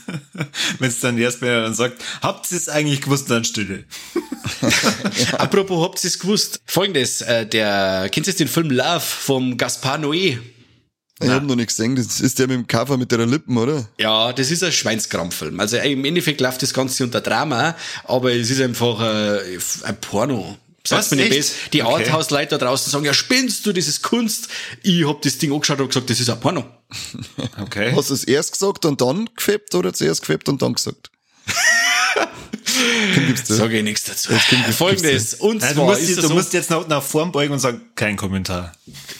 Wenn 0.80 0.88
es 0.88 0.98
dann 0.98 1.16
erst 1.18 1.40
mal 1.40 1.62
dann 1.62 1.74
sagt, 1.74 2.02
habt 2.20 2.50
ihr 2.50 2.56
es 2.56 2.68
eigentlich 2.68 3.00
gewusst, 3.00 3.30
dann 3.30 3.44
Stille. 3.44 3.84
Apropos, 5.38 5.84
habt 5.84 6.02
ihr 6.02 6.08
es 6.08 6.18
gewusst? 6.18 6.60
Folgendes, 6.66 7.20
äh, 7.20 7.46
der, 7.46 8.08
kennt 8.10 8.26
ihr 8.26 8.32
den 8.32 8.48
Film 8.48 8.70
Love 8.70 9.00
vom 9.00 9.56
Gaspar 9.56 9.98
Noé? 9.98 10.38
Ich 11.22 11.30
hab 11.30 11.44
noch 11.44 11.54
nicht 11.54 11.68
gesehen, 11.68 11.94
das 11.94 12.20
ist 12.20 12.40
der 12.40 12.48
mit 12.48 12.56
dem 12.56 12.66
Cover 12.66 12.96
mit 12.96 13.12
der 13.12 13.24
Lippen, 13.24 13.56
oder? 13.56 13.88
Ja, 14.00 14.32
das 14.32 14.50
ist 14.50 14.64
ein 14.64 14.72
Schweinskram-Film. 14.72 15.60
Also 15.60 15.76
im 15.76 16.04
Endeffekt 16.04 16.40
läuft 16.40 16.62
das 16.62 16.74
Ganze 16.74 17.04
unter 17.04 17.20
Drama, 17.20 17.76
aber 18.04 18.32
es 18.32 18.50
ist 18.50 18.60
einfach 18.60 19.00
äh, 19.00 19.58
ein 19.84 20.00
Porno. 20.00 20.58
Sag's 20.84 21.06
Was, 21.06 21.10
mir 21.12 21.24
nicht 21.24 21.30
besser. 21.36 21.54
Die 21.72 21.82
Okay. 21.82 21.92
Arthouse-Leute 22.04 22.58
da 22.58 22.66
draußen 22.66 22.90
sagen, 22.90 23.04
ja, 23.04 23.14
spinnst 23.14 23.64
du, 23.66 23.72
das 23.72 23.86
ist 23.86 24.02
Kunst. 24.02 24.48
Ich 24.82 25.06
hab 25.06 25.22
das 25.22 25.38
Ding 25.38 25.52
angeschaut 25.52 25.80
und 25.80 25.88
gesagt, 25.88 26.10
das 26.10 26.18
ist 26.20 26.28
ein 26.30 26.40
Porno. 26.40 26.64
Okay. 27.60 27.92
Hast 27.96 28.10
du 28.10 28.14
es 28.14 28.24
erst 28.24 28.52
gesagt 28.52 28.84
und 28.84 29.00
dann 29.00 29.28
gefappt 29.36 29.74
oder 29.74 29.92
zuerst 29.94 30.20
gefappt 30.22 30.48
und 30.48 30.60
dann 30.60 30.74
gesagt? 30.74 31.10
Sag 33.44 33.72
ich 33.72 33.82
nichts 33.82 34.04
dazu. 34.04 34.32
Folgendes, 34.72 35.34
und 35.34 35.60
Nein, 35.60 35.68
du, 35.70 35.74
zwar 35.74 35.84
musst, 35.86 36.02
ist 36.02 36.22
du 36.22 36.28
musst 36.30 36.52
jetzt 36.52 36.70
nach, 36.70 36.86
nach 36.88 37.02
vorn 37.02 37.32
beugen 37.32 37.52
und 37.52 37.58
sagen, 37.60 37.80
kein 37.94 38.16
Kommentar. 38.16 38.72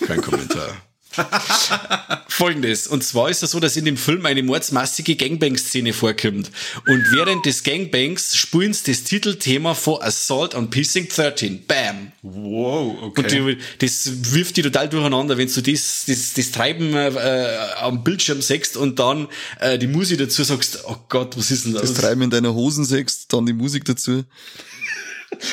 Kein 0.06 0.20
Kommentar. 0.20 0.76
Folgendes. 2.28 2.86
Und 2.86 3.04
zwar 3.04 3.30
ist 3.30 3.42
es 3.42 3.50
so, 3.50 3.60
dass 3.60 3.76
in 3.76 3.84
dem 3.84 3.96
Film 3.96 4.26
eine 4.26 4.42
mordsmassige 4.42 5.16
Gangbang-Szene 5.16 5.92
vorkommt. 5.92 6.50
Und 6.86 7.12
während 7.12 7.46
des 7.46 7.62
Gangbangs 7.62 8.36
spielen 8.36 8.72
sie 8.72 8.92
das 8.92 9.04
Titelthema 9.04 9.74
von 9.74 10.00
Assault 10.02 10.54
on 10.54 10.70
Precinct 10.70 11.16
13. 11.16 11.66
Bam. 11.66 12.12
Wow, 12.22 13.02
okay. 13.02 13.40
Und 13.40 13.58
das 13.78 14.34
wirft 14.34 14.56
die 14.56 14.62
total 14.62 14.88
durcheinander, 14.88 15.36
wenn 15.36 15.52
du 15.52 15.60
das, 15.60 16.04
das, 16.06 16.34
das 16.34 16.50
Treiben 16.50 16.94
äh, 16.94 17.56
am 17.80 18.02
Bildschirm 18.04 18.42
sechst 18.42 18.76
und 18.76 18.98
dann 18.98 19.28
äh, 19.60 19.78
die 19.78 19.86
Musik 19.86 20.18
dazu 20.18 20.42
sagst, 20.42 20.80
oh 20.86 20.96
Gott, 21.08 21.36
was 21.36 21.50
ist 21.50 21.66
denn 21.66 21.74
das? 21.74 21.82
Das 21.82 21.94
Treiben 21.94 22.22
in 22.22 22.30
deiner 22.30 22.54
Hosen 22.54 22.84
sechst, 22.84 23.32
dann 23.32 23.46
die 23.46 23.52
Musik 23.52 23.84
dazu. 23.84 24.24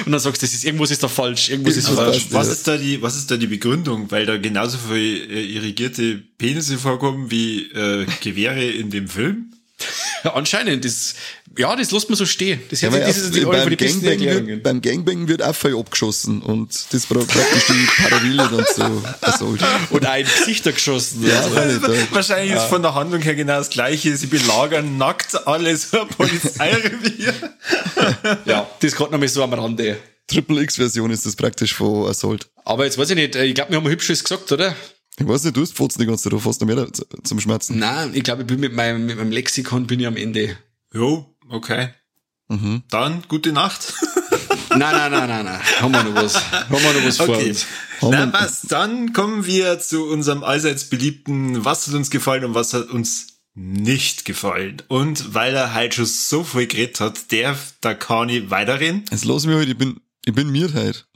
Und 0.06 0.12
dann 0.12 0.20
sagst 0.20 0.42
du, 0.42 0.46
das 0.46 0.54
ist, 0.54 0.66
irgendwas 0.66 0.92
ist 0.92 1.02
da 1.04 1.08
falsch, 1.08 1.50
irgendwas 1.50 1.78
ist 1.78 1.88
Das 1.88 1.96
falsch. 1.96 2.28
was 2.32 2.48
ist 2.50 2.68
da 2.68 2.78
die, 2.78 3.02
was 3.02 3.16
ist 3.18 3.32
da 3.32 3.38
die 3.38 3.48
Begründung? 3.48 4.10
Weil 4.12 4.26
da 4.26 4.38
genauso 4.38 4.78
viel 4.78 5.30
äh, 5.32 5.44
irrigierte 5.44 6.22
Penisse 6.38 6.78
vorkommen 6.78 7.32
wie 7.32 7.64
äh, 7.72 8.06
Gewehre 8.22 8.64
in 8.66 8.90
dem 8.90 9.08
Film? 9.08 9.54
Ja, 10.24 10.34
anscheinend, 10.36 10.84
das, 10.86 11.16
ja, 11.58 11.76
das 11.76 11.92
lässt 11.92 12.10
man 12.10 12.16
so 12.18 12.26
stehen. 12.26 12.62
Das, 12.70 12.82
Ja, 12.82 12.90
hört 12.90 13.04
weil 13.04 13.14
sich- 13.14 13.24
ist 13.24 13.36
die, 13.36 13.46
beim, 13.46 13.76
Gangbang 13.76 14.48
wird, 14.48 14.64
beim 14.64 14.82
Gangbang 14.82 15.28
wird 15.28 15.42
auch 15.44 15.56
viel 15.56 15.76
abgeschossen 15.78 16.42
und 16.42 16.70
das 16.92 17.10
war 17.10 17.24
praktisch 17.26 17.66
die 17.68 17.88
Parallele 18.02 18.38
dann 18.52 18.66
zu 18.74 19.04
Assault. 19.22 19.62
Und 19.90 20.06
auch 20.08 20.16
in 20.16 20.26
die 20.26 20.32
Gesichter 20.40 20.72
geschossen. 20.72 21.26
Ja, 21.28 21.42
Also. 21.42 21.82
Wahrscheinlich 22.12 22.54
ist 22.56 22.64
von 22.66 22.82
der 22.82 22.94
Handlung 22.96 23.22
her 23.22 23.36
genau 23.36 23.58
das 23.58 23.70
gleiche. 23.70 24.16
Sie 24.16 24.28
belagern 24.28 24.98
nackt 24.98 25.48
alles 25.48 25.94
ein 25.94 26.08
Polizeirevier. 26.10 27.34
ja, 28.46 28.70
das 28.80 28.96
gerade 28.96 29.12
noch 29.12 29.20
mal 29.20 29.28
so 29.28 29.44
am 29.44 29.54
Rande. 29.54 29.98
Triple 30.28 30.62
X-Version 30.62 31.10
ist 31.10 31.26
das 31.26 31.36
praktisch 31.36 31.74
von 31.74 32.08
Assault. 32.08 32.48
Aber 32.64 32.86
jetzt 32.86 32.98
weiß 33.00 33.10
ich 33.10 33.16
nicht, 33.16 33.36
äh, 33.36 33.46
ich 33.46 33.56
glaube, 33.56 33.72
wir 33.72 33.78
haben 33.78 33.86
ein 33.88 33.92
hübsches 33.92 34.24
gesagt, 34.24 34.52
oder? 34.52 34.76
Ich 35.20 35.28
weiß 35.28 35.44
nicht, 35.44 35.58
du 35.58 35.62
hast 35.62 35.76
Fotzen 35.76 36.00
die 36.02 36.06
ganze 36.08 36.24
Zeit, 36.24 36.34
du 36.34 36.40
fast 36.40 36.62
noch 36.62 36.68
mehr 36.68 36.78
da- 36.78 36.88
zum 37.24 37.40
Schmerzen. 37.40 37.78
Nein, 37.78 38.12
ich 38.14 38.24
glaube, 38.24 38.42
ich 38.44 38.48
bin 38.48 38.60
mit 38.60 38.74
meinem, 38.74 39.06
mit 39.06 39.18
meinem 39.18 39.32
Lexikon 39.32 39.86
bin 39.88 40.00
ich 40.00 40.08
am 40.08 40.16
Ende. 40.18 40.58
Jo, 40.94 41.36
okay. 41.50 41.90
Dann 42.90 43.24
gute 43.28 43.52
Nacht. 43.52 43.94
Nein, 44.72 44.80
nein, 44.96 45.12
nein, 45.12 45.28
nein, 45.30 45.46
nein. 45.46 45.60
Haben 45.82 45.92
wir 45.94 46.04
noch 46.04 46.16
was. 46.16 46.52
Haben 46.52 46.72
wir 46.84 46.94
noch 46.94 47.04
was 47.06 47.18
vor 47.18 47.30
Okay. 47.36 47.50
uns. 47.50 47.66
Na 48.02 48.32
was, 48.32 48.62
dann 48.62 49.14
kommen 49.14 49.46
wir 49.48 49.80
zu 49.80 50.06
unserem 50.08 50.44
allseits 50.44 50.86
beliebten 50.86 51.66
Was 51.66 51.88
hat 51.88 51.96
uns 51.96 52.12
gefallen 52.12 52.46
und 52.46 52.54
was 52.54 52.74
hat 52.76 52.88
uns 52.90 53.40
nicht 53.56 54.26
gefallen. 54.26 54.82
Und 54.88 55.34
weil 55.34 55.56
er 55.56 55.74
halt 55.74 55.96
schon 55.96 56.06
so 56.06 56.44
viel 56.44 56.68
geredet 56.68 57.00
hat, 57.00 57.32
darf 57.32 57.74
da 57.82 57.96
kann 57.96 58.30
ich 58.30 58.52
weiterreden. 58.52 59.06
Jetzt 59.12 59.26
los 59.26 59.46
mich 59.48 59.56
halt, 59.56 59.70
ich 59.70 59.78
bin, 59.78 60.00
ich 60.24 60.34
bin 60.36 60.52
mir 60.52 60.72
halt. 60.74 61.08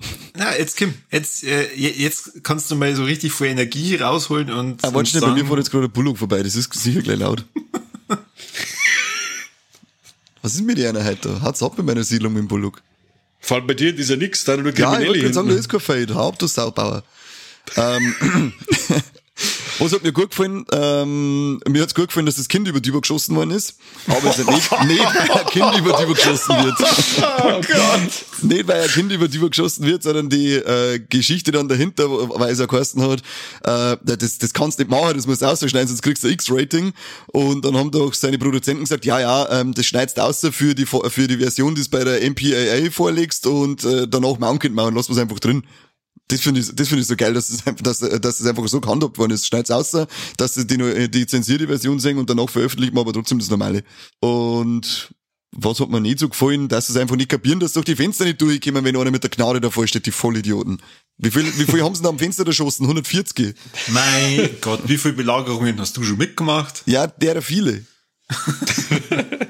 Na, 0.43 0.57
jetzt 0.57 0.75
Kim, 0.75 0.93
jetzt, 1.09 1.43
äh, 1.45 1.73
jetzt 1.73 2.43
kannst 2.43 2.69
du 2.69 2.75
mal 2.75 2.93
so 2.95 3.05
richtig 3.05 3.31
viel 3.31 3.47
Energie 3.47 3.95
rausholen 3.95 4.51
und. 4.51 4.83
Ah, 4.83 4.93
warte 4.93 5.09
schnell, 5.09 5.21
bei 5.21 5.33
mir 5.33 5.45
fährt 5.45 5.59
jetzt 5.59 5.71
gerade 5.71 5.85
ein 5.85 5.91
Bullock 5.91 6.17
vorbei, 6.17 6.43
das 6.43 6.55
ist 6.55 6.73
sicher 6.73 7.01
gleich 7.01 7.19
laut. 7.19 7.45
Was 10.41 10.55
ist 10.55 10.65
mit 10.65 10.77
dir 10.77 10.89
einer 10.89 11.05
heute? 11.05 11.41
Hat's 11.41 11.63
ab 11.63 11.79
in 11.79 11.85
meiner 11.85 12.03
Siedlung 12.03 12.33
mit 12.33 12.41
dem 12.41 12.49
Bullock. 12.49 12.81
Vor 13.39 13.57
allem 13.57 13.67
bei 13.67 13.73
dir 13.73 13.97
ist 13.97 14.09
ja 14.09 14.17
nix, 14.17 14.43
da 14.43 14.57
nur 14.57 14.65
Ja, 14.65 14.71
ich 14.71 14.97
Kriminelle 14.97 15.19
gerade 15.19 15.33
sagen, 15.33 15.47
da 15.47 15.55
ist 15.55 15.69
kein 15.69 15.79
Fade. 15.79 16.13
Haupt 16.13 16.41
du 16.41 16.47
Saubauer. 16.47 17.03
ähm, 17.77 18.13
was 19.79 19.93
hat 19.93 20.03
mir 20.03 20.11
gut 20.11 20.29
gefallen? 20.31 20.65
Ähm, 20.71 21.59
mir 21.67 21.81
hat's 21.81 21.95
gut 21.95 22.07
gefallen, 22.07 22.25
dass 22.25 22.35
das 22.35 22.47
Kind 22.47 22.67
über 22.67 22.79
die 22.79 22.91
geschossen 22.91 23.35
worden 23.35 23.51
ist. 23.51 23.75
Aber 24.07 24.29
es 24.29 24.39
ist 24.39 24.49
nicht, 24.49 24.71
nicht, 24.85 25.03
weil 25.03 25.31
ein 25.31 25.45
Kind 25.47 25.77
über 25.77 25.97
die 25.97 26.13
geschossen 26.13 26.55
wird. 26.63 26.75
Oh 27.43 27.61
Gott. 27.61 28.25
Nicht, 28.41 28.67
weil 28.67 28.81
ein 28.81 28.89
Kind 28.89 29.11
über 29.11 29.27
die 29.27 29.39
geschossen 29.39 29.85
wird, 29.85 30.03
sondern 30.03 30.29
die 30.29 30.53
äh, 30.53 30.99
Geschichte 31.09 31.51
dann 31.51 31.67
dahinter, 31.67 32.09
weil 32.09 32.51
es 32.51 32.59
ja 32.59 32.65
geheißen 32.65 33.01
hat, 33.01 33.21
äh, 33.63 33.97
das, 34.03 34.37
das 34.37 34.53
kannst 34.53 34.79
du 34.79 34.83
nicht 34.83 34.91
machen, 34.91 35.15
das 35.15 35.27
musst 35.27 35.41
du 35.41 35.45
ausschneiden, 35.45 35.87
sonst 35.87 36.01
kriegst 36.01 36.23
du 36.23 36.27
ein 36.27 36.33
X-Rating. 36.33 36.93
Und 37.27 37.65
dann 37.65 37.75
haben 37.75 37.91
doch 37.91 38.13
seine 38.13 38.37
Produzenten 38.37 38.83
gesagt, 38.83 39.05
ja, 39.05 39.19
ja, 39.19 39.59
ähm, 39.59 39.73
das 39.73 39.85
schneidest 39.85 40.17
du 40.17 40.23
aus 40.23 40.47
für 40.51 40.75
die, 40.75 40.85
für 40.85 41.27
die 41.27 41.37
Version, 41.37 41.75
die 41.75 41.83
du 41.83 41.89
bei 41.89 42.03
der 42.03 42.29
MPAA 42.29 42.91
vorlegst 42.91 43.47
und 43.47 43.83
äh, 43.83 44.07
danach 44.07 44.39
Mountain 44.39 44.73
machen, 44.73 44.95
lass 44.95 45.09
es 45.09 45.17
einfach 45.17 45.39
drin. 45.39 45.63
Das 46.29 46.41
finde 46.41 46.61
ich, 46.61 46.73
das 46.73 46.87
finde 46.87 47.01
ich 47.01 47.07
so 47.07 47.15
geil, 47.15 47.33
dass 47.33 47.49
es 47.49 47.67
einfach, 47.67 47.83
dass, 47.83 47.99
dass 47.99 48.39
es 48.39 48.45
einfach 48.45 48.67
so 48.67 48.79
gehandhabt 48.81 49.17
worden 49.17 49.31
ist. 49.33 49.45
Schneid's 49.45 49.69
aus, 49.71 49.91
dass 50.37 50.53
sie 50.53 50.65
die, 50.65 51.09
die 51.09 51.27
zensierte 51.27 51.67
Version 51.67 51.99
sehen 51.99 52.17
und 52.17 52.29
danach 52.29 52.49
veröffentlicht 52.49 52.93
man 52.93 53.01
aber 53.01 53.13
trotzdem 53.13 53.39
das 53.39 53.49
normale. 53.49 53.83
Und 54.21 55.09
was 55.55 55.79
hat 55.79 55.89
mir 55.89 56.01
nicht 56.01 56.17
so 56.19 56.29
gefallen, 56.29 56.67
dass 56.69 56.87
sie 56.87 56.93
es 56.93 56.97
einfach 56.97 57.15
nicht 57.15 57.29
kapieren, 57.29 57.59
dass 57.59 57.73
durch 57.73 57.85
die 57.85 57.95
Fenster 57.95 58.23
nicht 58.25 58.41
durchkommen, 58.41 58.83
wenn 58.85 58.95
einer 58.97 59.11
mit 59.11 59.21
der 59.23 59.29
Gnade 59.29 59.61
davor 59.61 59.85
steht, 59.85 60.05
die 60.05 60.11
Vollidioten. 60.11 60.81
Wie 61.17 61.29
viel, 61.29 61.45
wie 61.59 61.65
viel 61.65 61.83
haben 61.83 61.93
sie 61.93 62.01
da 62.01 62.09
am 62.09 62.17
Fenster 62.17 62.47
erschossen? 62.47 62.85
140? 62.85 63.53
Mein 63.89 64.49
Gott, 64.61 64.81
wie 64.87 64.97
viele 64.97 65.13
Belagerungen 65.13 65.79
hast 65.79 65.95
du 65.97 66.03
schon 66.03 66.17
mitgemacht? 66.17 66.81
Ja, 66.87 67.05
derer 67.05 67.41
viele. 67.43 67.85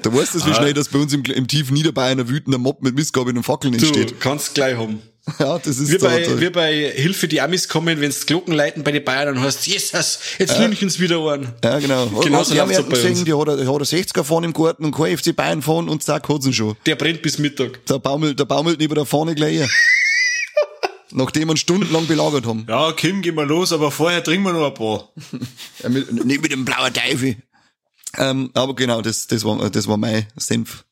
da 0.02 0.12
weißt 0.14 0.34
du, 0.34 0.44
wie 0.44 0.50
Ah. 0.50 0.54
schnell 0.56 0.74
das 0.74 0.88
bei 0.88 0.98
uns 0.98 1.12
im, 1.12 1.24
im 1.24 1.46
tiefen 1.48 1.72
Niederbayern 1.74 2.20
ein 2.20 2.28
wütender 2.28 2.58
Mob 2.58 2.82
mit 2.82 2.94
Missgaben 2.94 3.36
und 3.36 3.42
Fackeln 3.44 3.72
entsteht. 3.72 4.10
Du 4.10 4.14
kannst 4.16 4.54
gleich 4.54 4.76
haben. 4.76 5.00
Ja, 5.38 5.58
das 5.58 5.78
ist 5.78 5.90
Wir 5.90 5.98
da- 5.98 6.08
bei, 6.08 6.20
da- 6.22 6.38
wir 6.40 6.52
bei 6.52 6.90
Hilfe 6.94 7.28
die 7.28 7.40
Amis 7.40 7.68
kommen, 7.68 7.98
wenn's 8.00 8.26
Glocken 8.26 8.52
leiten 8.54 8.84
bei 8.84 8.92
den 8.92 9.02
Bayern, 9.04 9.34
dann 9.34 9.42
heißt 9.42 9.66
Jesus, 9.66 10.18
jetzt 10.38 10.58
Lünchen's 10.58 11.00
wieder 11.00 11.18
an. 11.20 11.52
Ja, 11.64 11.78
genau. 11.78 12.06
Genauso 12.22 12.52
die 12.52 12.60
haben 12.60 12.70
ja 12.70 12.78
auch 12.80 12.82
bei 12.84 12.90
uns. 12.96 13.02
gesehen, 13.02 13.24
die 13.24 13.32
hat, 13.32 13.48
er- 13.48 13.56
die 13.56 13.66
hat 13.66 13.74
er 13.80 13.86
60er 13.86 14.22
vorne 14.22 14.46
im 14.48 14.52
Garten 14.52 14.84
und 14.84 14.94
kein 14.94 15.16
FC 15.16 15.34
Bayern 15.34 15.62
fahren 15.62 15.88
und 15.88 16.02
zack, 16.02 16.28
hat's 16.28 16.44
ihn 16.46 16.52
schon. 16.52 16.76
Der 16.84 16.96
brennt 16.96 17.22
bis 17.22 17.38
Mittag. 17.38 17.80
Da 17.86 17.96
baumelt, 17.98 18.38
da 18.38 18.44
baumelt 18.44 18.78
neben 18.78 18.94
der 18.94 19.06
Fahne 19.06 19.34
gleich 19.34 19.56
her. 19.56 19.68
Nachdem 21.10 21.48
wir 21.48 21.56
stundenlang 21.56 22.06
belagert 22.06 22.44
haben. 22.44 22.66
Ja, 22.68 22.92
Kim, 22.92 23.22
geh 23.22 23.30
mal 23.32 23.46
los, 23.46 23.72
aber 23.72 23.90
vorher 23.90 24.22
trinken 24.24 24.44
wir 24.46 24.52
noch 24.52 24.66
ein 24.66 24.74
paar. 24.74 25.10
Ja, 25.82 25.88
mit, 25.88 26.12
nicht 26.24 26.42
mit 26.42 26.50
dem 26.52 26.64
blauen 26.64 26.92
Teufel. 26.92 27.36
Ähm, 28.18 28.50
aber 28.54 28.74
genau, 28.74 29.00
das, 29.00 29.26
das 29.28 29.44
war, 29.44 29.70
das 29.70 29.86
war 29.88 29.96
mein 29.96 30.26
Senf. 30.36 30.84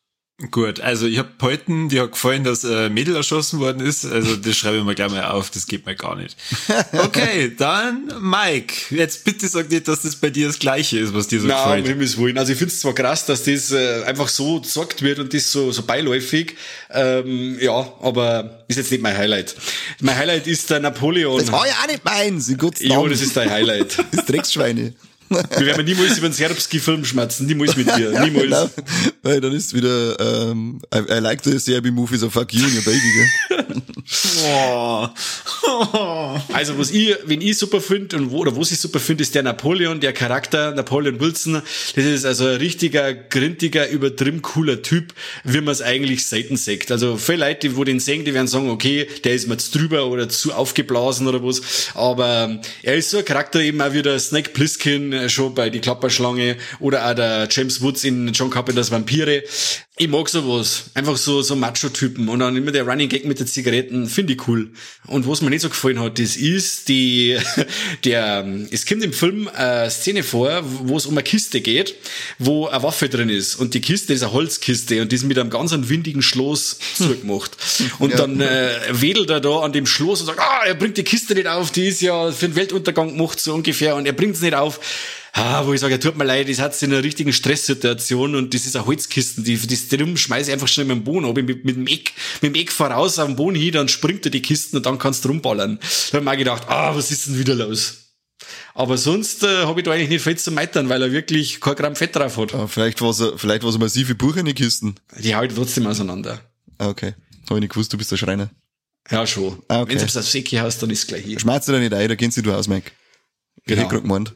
Gut, 0.51 0.81
also 0.81 1.07
ich 1.07 1.19
hab 1.19 1.41
heute, 1.41 1.65
die 1.89 2.01
hat 2.01 2.13
gefallen, 2.13 2.43
dass 2.43 2.65
äh, 2.65 2.89
Mädel 2.89 3.15
erschossen 3.15 3.61
worden 3.61 3.81
ist. 3.87 4.05
Also 4.05 4.35
das 4.35 4.57
schreibe 4.57 4.79
ich 4.79 4.83
mir 4.85 4.95
gleich 4.97 5.11
mal 5.11 5.25
auf, 5.27 5.51
das 5.51 5.67
geht 5.69 5.87
mir 5.87 5.95
gar 5.95 6.17
nicht. 6.17 6.37
Okay, 6.93 7.53
dann 7.57 8.13
Mike. 8.21 8.75
Jetzt 8.95 9.25
bitte 9.25 9.47
sag 9.47 9.71
nicht, 9.71 9.87
dass 9.87 10.03
das 10.03 10.17
bei 10.17 10.31
dir 10.31 10.49
das 10.49 10.59
gleiche 10.59 10.99
ist, 10.99 11.15
was 11.15 11.29
dir 11.29 11.41
so 11.41 11.47
Na, 11.47 11.63
um 11.63 11.69
gefällt. 11.69 11.87
Himmels 11.87 12.19
Willen. 12.19 12.39
Also 12.39 12.53
ich 12.53 12.59
finde 12.59 12.73
es 12.75 12.81
zwar 12.81 12.95
krass, 12.95 13.25
dass 13.27 13.45
das 13.45 13.71
äh, 13.71 14.03
einfach 14.05 14.29
so 14.29 14.61
gesagt 14.61 15.03
wird 15.03 15.21
und 15.21 15.33
das 15.33 15.53
so, 15.53 15.71
so 15.71 15.83
beiläufig. 15.83 16.57
Ähm, 16.91 17.59
ja, 17.61 17.93
aber 18.01 18.65
ist 18.69 18.77
jetzt 18.77 18.91
nicht 18.91 19.03
mein 19.03 19.17
Highlight. 19.17 19.55
Mein 20.01 20.17
Highlight 20.17 20.47
ist 20.49 20.69
der 20.71 20.81
Napoleon. 20.81 21.39
Das 21.39 21.53
war 21.53 21.67
ja 21.67 21.75
auch 21.83 21.87
nicht 21.87 22.05
meins, 22.05 22.49
in 22.49 22.59
Gottes 22.59 22.83
Jo, 22.83 22.95
Namen. 22.95 23.11
das 23.11 23.21
ist 23.21 23.37
dein 23.37 23.51
Highlight. 23.51 24.05
das 24.11 24.25
Drecksschweine. 24.27 24.95
Wir 25.33 25.67
werden 25.67 25.85
niemals 25.85 26.19
über 26.19 26.29
den 26.29 26.35
Serbski-Film 26.35 27.05
schmerzen. 27.05 27.47
Niemals 27.47 27.77
mit 27.77 27.87
dir. 27.97 28.11
Niemals. 28.25 28.75
Genau. 28.75 28.89
Weil 29.23 29.41
dann 29.41 29.53
ist 29.53 29.75
wieder, 29.75 30.19
ähm, 30.51 30.81
I, 30.95 30.99
I 30.99 31.19
like 31.19 31.43
the 31.45 31.59
Serbi 31.59 31.91
movie, 31.91 32.17
so 32.17 32.31
fuck 32.31 32.53
you 32.53 32.65
and 32.65 32.75
your 32.75 32.85
baby, 32.85 33.13
gell? 33.49 33.83
Oh. 34.45 35.09
Also 36.53 36.79
was 36.79 36.91
ich, 36.91 37.15
wenn 37.25 37.41
ich 37.41 37.59
super 37.59 37.81
finde 37.81 38.17
und 38.17 38.31
wo 38.31 38.39
oder 38.39 38.57
was 38.57 38.73
ich 38.73 38.79
super 38.79 39.01
finde, 39.01 39.23
ist 39.23 39.35
der 39.35 39.43
Napoleon, 39.43 40.01
der 40.01 40.13
Charakter 40.13 40.73
Napoleon 40.73 41.21
Wilson. 41.21 41.55
Das 41.95 42.05
ist 42.05 42.25
also 42.25 42.47
ein 42.47 42.57
richtiger, 42.57 43.15
grintiger, 43.15 43.89
übertrieben 43.89 44.43
cooler 44.43 44.83
Typ, 44.83 45.13
wie 45.45 45.61
man 45.61 45.73
es 45.73 45.83
eigentlich 45.83 46.27
selten 46.27 46.57
sagt. 46.57 46.91
Also 46.91 47.17
viele 47.17 47.47
Leute, 47.47 47.69
die 47.69 47.77
wo 47.77 47.85
den 47.85 48.01
sehen, 48.01 48.25
die 48.25 48.35
werden 48.35 48.47
sagen, 48.47 48.71
okay, 48.71 49.07
der 49.25 49.35
ist 49.35 49.49
mir 49.49 49.57
zu 49.57 49.79
drüber 49.79 50.07
oder 50.07 50.29
zu 50.29 50.53
aufgeblasen 50.53 51.27
oder 51.27 51.43
was. 51.43 51.91
Aber 51.95 52.49
ähm, 52.49 52.61
er 52.83 52.97
ist 52.97 53.11
so 53.11 53.19
ein 53.19 53.25
Charakter 53.25 53.61
eben 53.61 53.81
auch 53.81 53.93
wie 53.93 54.03
der 54.03 54.19
Snake 54.19 54.51
Plissken 54.51 55.13
äh, 55.13 55.29
schon 55.29 55.55
bei 55.55 55.71
Die 55.71 55.81
Klapperschlange 55.81 56.57
oder 56.81 57.09
auch 57.09 57.15
der 57.15 57.49
James 57.51 57.81
Woods 57.81 58.05
in 58.05 58.33
John 58.33 58.51
Carpenters 58.51 58.91
Vampire. 58.91 59.43
Ich 59.99 60.09
mag 60.09 60.29
sowas. 60.29 60.91
Einfach 60.95 61.17
so, 61.17 61.43
so 61.43 61.55
Macho-Typen. 61.55 62.29
Und 62.29 62.41
dann 62.41 62.57
immer 62.57 62.73
der 62.73 62.87
Running 62.87 63.09
Gag 63.09 63.27
mit 63.27 63.39
den 63.39 63.47
Zigaretten, 63.47 64.07
finde 64.07 64.33
ich 64.33 64.49
cool. 64.49 64.71
Und 65.07 65.29
was 65.29 65.43
mir 65.43 65.51
nicht 65.53 65.63
so 65.63 65.69
gefallen 65.69 66.01
hat, 66.01 66.19
das 66.19 66.37
ist 66.37 66.89
die, 66.89 67.39
der, 68.05 68.45
es 68.71 68.85
kommt 68.87 69.05
im 69.05 69.13
Film 69.13 69.49
eine 69.49 69.91
Szene 69.91 70.23
vor, 70.23 70.63
wo 70.65 70.97
es 70.97 71.07
um 71.07 71.15
eine 71.15 71.23
Kiste 71.23 71.61
geht, 71.61 71.95
wo 72.39 72.67
eine 72.67 72.83
Waffe 72.83 73.09
drin 73.09 73.29
ist. 73.29 73.55
Und 73.57 73.75
die 73.75 73.81
Kiste 73.81 74.13
ist 74.13 74.23
eine 74.23 74.33
Holzkiste 74.33 75.01
und 75.03 75.13
die 75.13 75.17
ist 75.17 75.25
mit 75.25 75.39
einem 75.39 75.51
ganz 75.51 75.73
windigen 75.73 76.23
Schloss 76.23 76.79
zugemacht. 76.97 77.53
Und 77.99 78.11
Ja. 78.11 78.17
dann 78.17 78.41
äh, 78.41 78.71
wedelt 78.91 79.31
er 79.31 79.41
da 79.41 79.61
an 79.61 79.73
dem 79.73 79.87
Schloss 79.87 80.21
und 80.21 80.27
sagt, 80.27 80.41
ah, 80.41 80.67
er 80.67 80.75
bringt 80.75 80.97
die 80.97 81.05
Kiste 81.05 81.35
nicht 81.35 81.47
auf, 81.47 81.71
die 81.71 81.87
ist 81.89 82.01
ja 82.03 82.33
für 82.33 82.49
den 82.49 82.57
Weltuntergang 82.57 83.17
gemacht, 83.17 83.41
so 83.41 83.55
ungefähr, 83.55 83.95
und 83.97 84.07
er 84.07 84.13
bringt 84.13 84.35
es 84.35 84.43
nicht 84.43 84.55
auf. 84.55 84.81
Ah, 85.35 85.65
wo 85.67 85.73
ich 85.73 85.81
sage, 85.81 85.95
ja, 85.95 85.99
tut 85.99 86.17
mir 86.19 86.25
leid, 86.25 86.49
das 86.51 86.59
hat 86.59 86.81
in 86.83 86.93
einer 86.93 87.03
richtigen 87.03 87.33
Stresssituation 87.33 88.35
und 88.35 88.53
das 88.53 88.67
ist 88.67 88.77
eine 88.77 88.85
Holzkisten, 88.85 89.45
die, 89.45 89.57
das 89.59 89.89
drum 89.89 90.17
schmeiße 90.19 90.51
ich 90.51 90.53
einfach 90.53 90.69
schnell 90.69 90.87
mit 90.87 90.97
dem 90.99 91.05
Boden 91.05 91.25
ab, 91.25 91.35
mit, 91.37 91.65
mit 91.65 91.77
dem 91.77 91.87
Eck, 91.87 92.13
mit 92.43 92.55
dem 92.55 92.61
Eck 92.61 92.71
voraus 92.71 93.19
auf 93.19 93.27
den 93.29 93.37
Boden 93.37 93.57
hin, 93.57 93.73
dann 93.73 93.89
springt 93.89 94.27
er 94.27 94.31
die 94.31 94.43
Kisten 94.43 94.77
und 94.77 94.85
dann 94.85 94.99
kannst 94.99 95.25
du 95.25 95.29
rumballern. 95.29 95.79
Da 95.79 96.19
hab 96.19 96.21
ich 96.21 96.25
mir 96.25 96.31
auch 96.33 96.37
gedacht, 96.37 96.69
ah, 96.69 96.95
was 96.95 97.11
ist 97.11 97.27
denn 97.29 97.39
wieder 97.39 97.55
los? 97.55 97.99
Aber 98.75 98.99
sonst 98.99 99.43
äh, 99.43 99.65
habe 99.65 99.81
ich 99.81 99.85
da 99.85 99.93
eigentlich 99.93 100.09
nicht 100.11 100.23
viel 100.23 100.37
zu 100.37 100.51
meitern, 100.51 100.89
weil 100.91 101.01
er 101.03 101.13
wirklich 101.13 101.61
kein 101.61 101.77
Gramm 101.77 101.97
Fett 101.97 102.15
drauf 102.15 102.37
hat. 102.37 102.55
Ah, 102.55 102.67
vielleicht 102.67 103.01
war 103.01 103.11
es 103.11 103.23
vielleicht 103.37 103.63
war's 103.65 103.79
massive 103.79 104.15
Buch 104.15 104.37
in 104.37 104.45
den 104.47 104.55
Kisten. 104.55 104.97
Die 105.19 105.35
haut 105.35 105.51
trotzdem 105.55 105.87
auseinander. 105.87 106.41
Ah, 106.79 106.89
okay. 106.89 107.15
Hab 107.49 107.57
ich 107.57 107.61
nicht 107.61 107.73
gewusst, 107.73 107.93
du 107.93 107.97
bist 107.99 108.11
der 108.11 108.17
Schreiner. 108.19 108.51
Ja, 109.11 109.27
schon. 109.27 109.63
Ah, 109.69 109.81
okay. 109.81 109.93
Wenn 109.93 109.99
du 109.99 110.05
aufs 110.05 110.33
Säcke 110.33 110.61
hast, 110.61 110.83
dann 110.83 110.91
ist 110.91 111.07
gleich 111.07 111.25
hier. 111.25 111.39
Schmerzt 111.41 111.69
dir 111.69 111.73
da 111.73 111.79
nicht 111.79 111.93
ein, 111.95 112.09
da 112.09 112.17
kennst 112.17 112.37
du 112.45 112.53
aus, 112.53 112.69
Mike. 112.69 112.91
Ich 113.57 113.65
Genau. 113.65 113.83
hätte 113.83 113.91
grad 113.95 114.03
gemeint. 114.03 114.35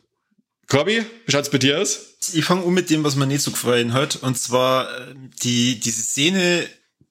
Corby, 0.68 1.04
wie 1.24 1.32
schaut's 1.32 1.50
bei 1.50 1.58
dir 1.58 1.80
aus? 1.80 2.16
Ich 2.32 2.44
fange 2.44 2.62
um 2.62 2.74
mit 2.74 2.90
dem, 2.90 3.04
was 3.04 3.16
mir 3.16 3.26
nicht 3.26 3.42
so 3.42 3.52
gefallen 3.52 3.92
hat. 3.92 4.16
Und 4.16 4.36
zwar 4.36 4.90
äh, 4.90 5.14
die 5.42 5.78
diese 5.78 6.02
Szene, 6.02 6.66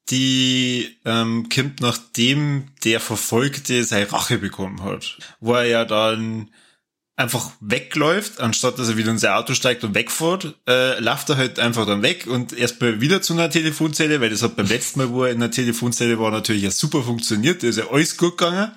die 0.09 0.97
ähm, 1.05 1.47
kommt 1.53 1.79
nachdem 1.79 2.67
der 2.83 2.99
Verfolgte 2.99 3.83
seine 3.83 4.11
Rache 4.11 4.37
bekommen 4.37 4.83
hat. 4.83 5.17
Wo 5.39 5.53
er 5.53 5.65
ja 5.65 5.85
dann 5.85 6.49
einfach 7.17 7.51
wegläuft, 7.61 8.41
anstatt 8.41 8.77
dass 8.77 8.89
er 8.89 8.97
wieder 8.97 9.11
in 9.11 9.17
sein 9.17 9.31
Auto 9.31 9.53
steigt 9.53 9.85
und 9.85 9.95
wegfährt, 9.95 10.55
äh, 10.67 10.99
läuft 10.99 11.29
er 11.29 11.37
halt 11.37 11.59
einfach 11.59 11.85
dann 11.85 12.01
weg 12.01 12.27
und 12.27 12.51
erstmal 12.51 12.99
wieder 12.99 13.21
zu 13.21 13.33
einer 13.33 13.49
Telefonzelle, 13.49 14.19
weil 14.19 14.31
das 14.31 14.43
hat 14.43 14.57
beim 14.57 14.67
letzten 14.67 14.99
Mal, 14.99 15.09
wo 15.11 15.23
er 15.23 15.31
in 15.31 15.39
der 15.39 15.51
Telefonzelle 15.51 16.19
war, 16.19 16.29
natürlich 16.29 16.63
ja 16.63 16.71
super 16.71 17.03
funktioniert, 17.03 17.63
da 17.63 17.67
ist 17.67 17.77
ja 17.77 17.89
alles 17.89 18.17
gut 18.17 18.37
gegangen. 18.37 18.71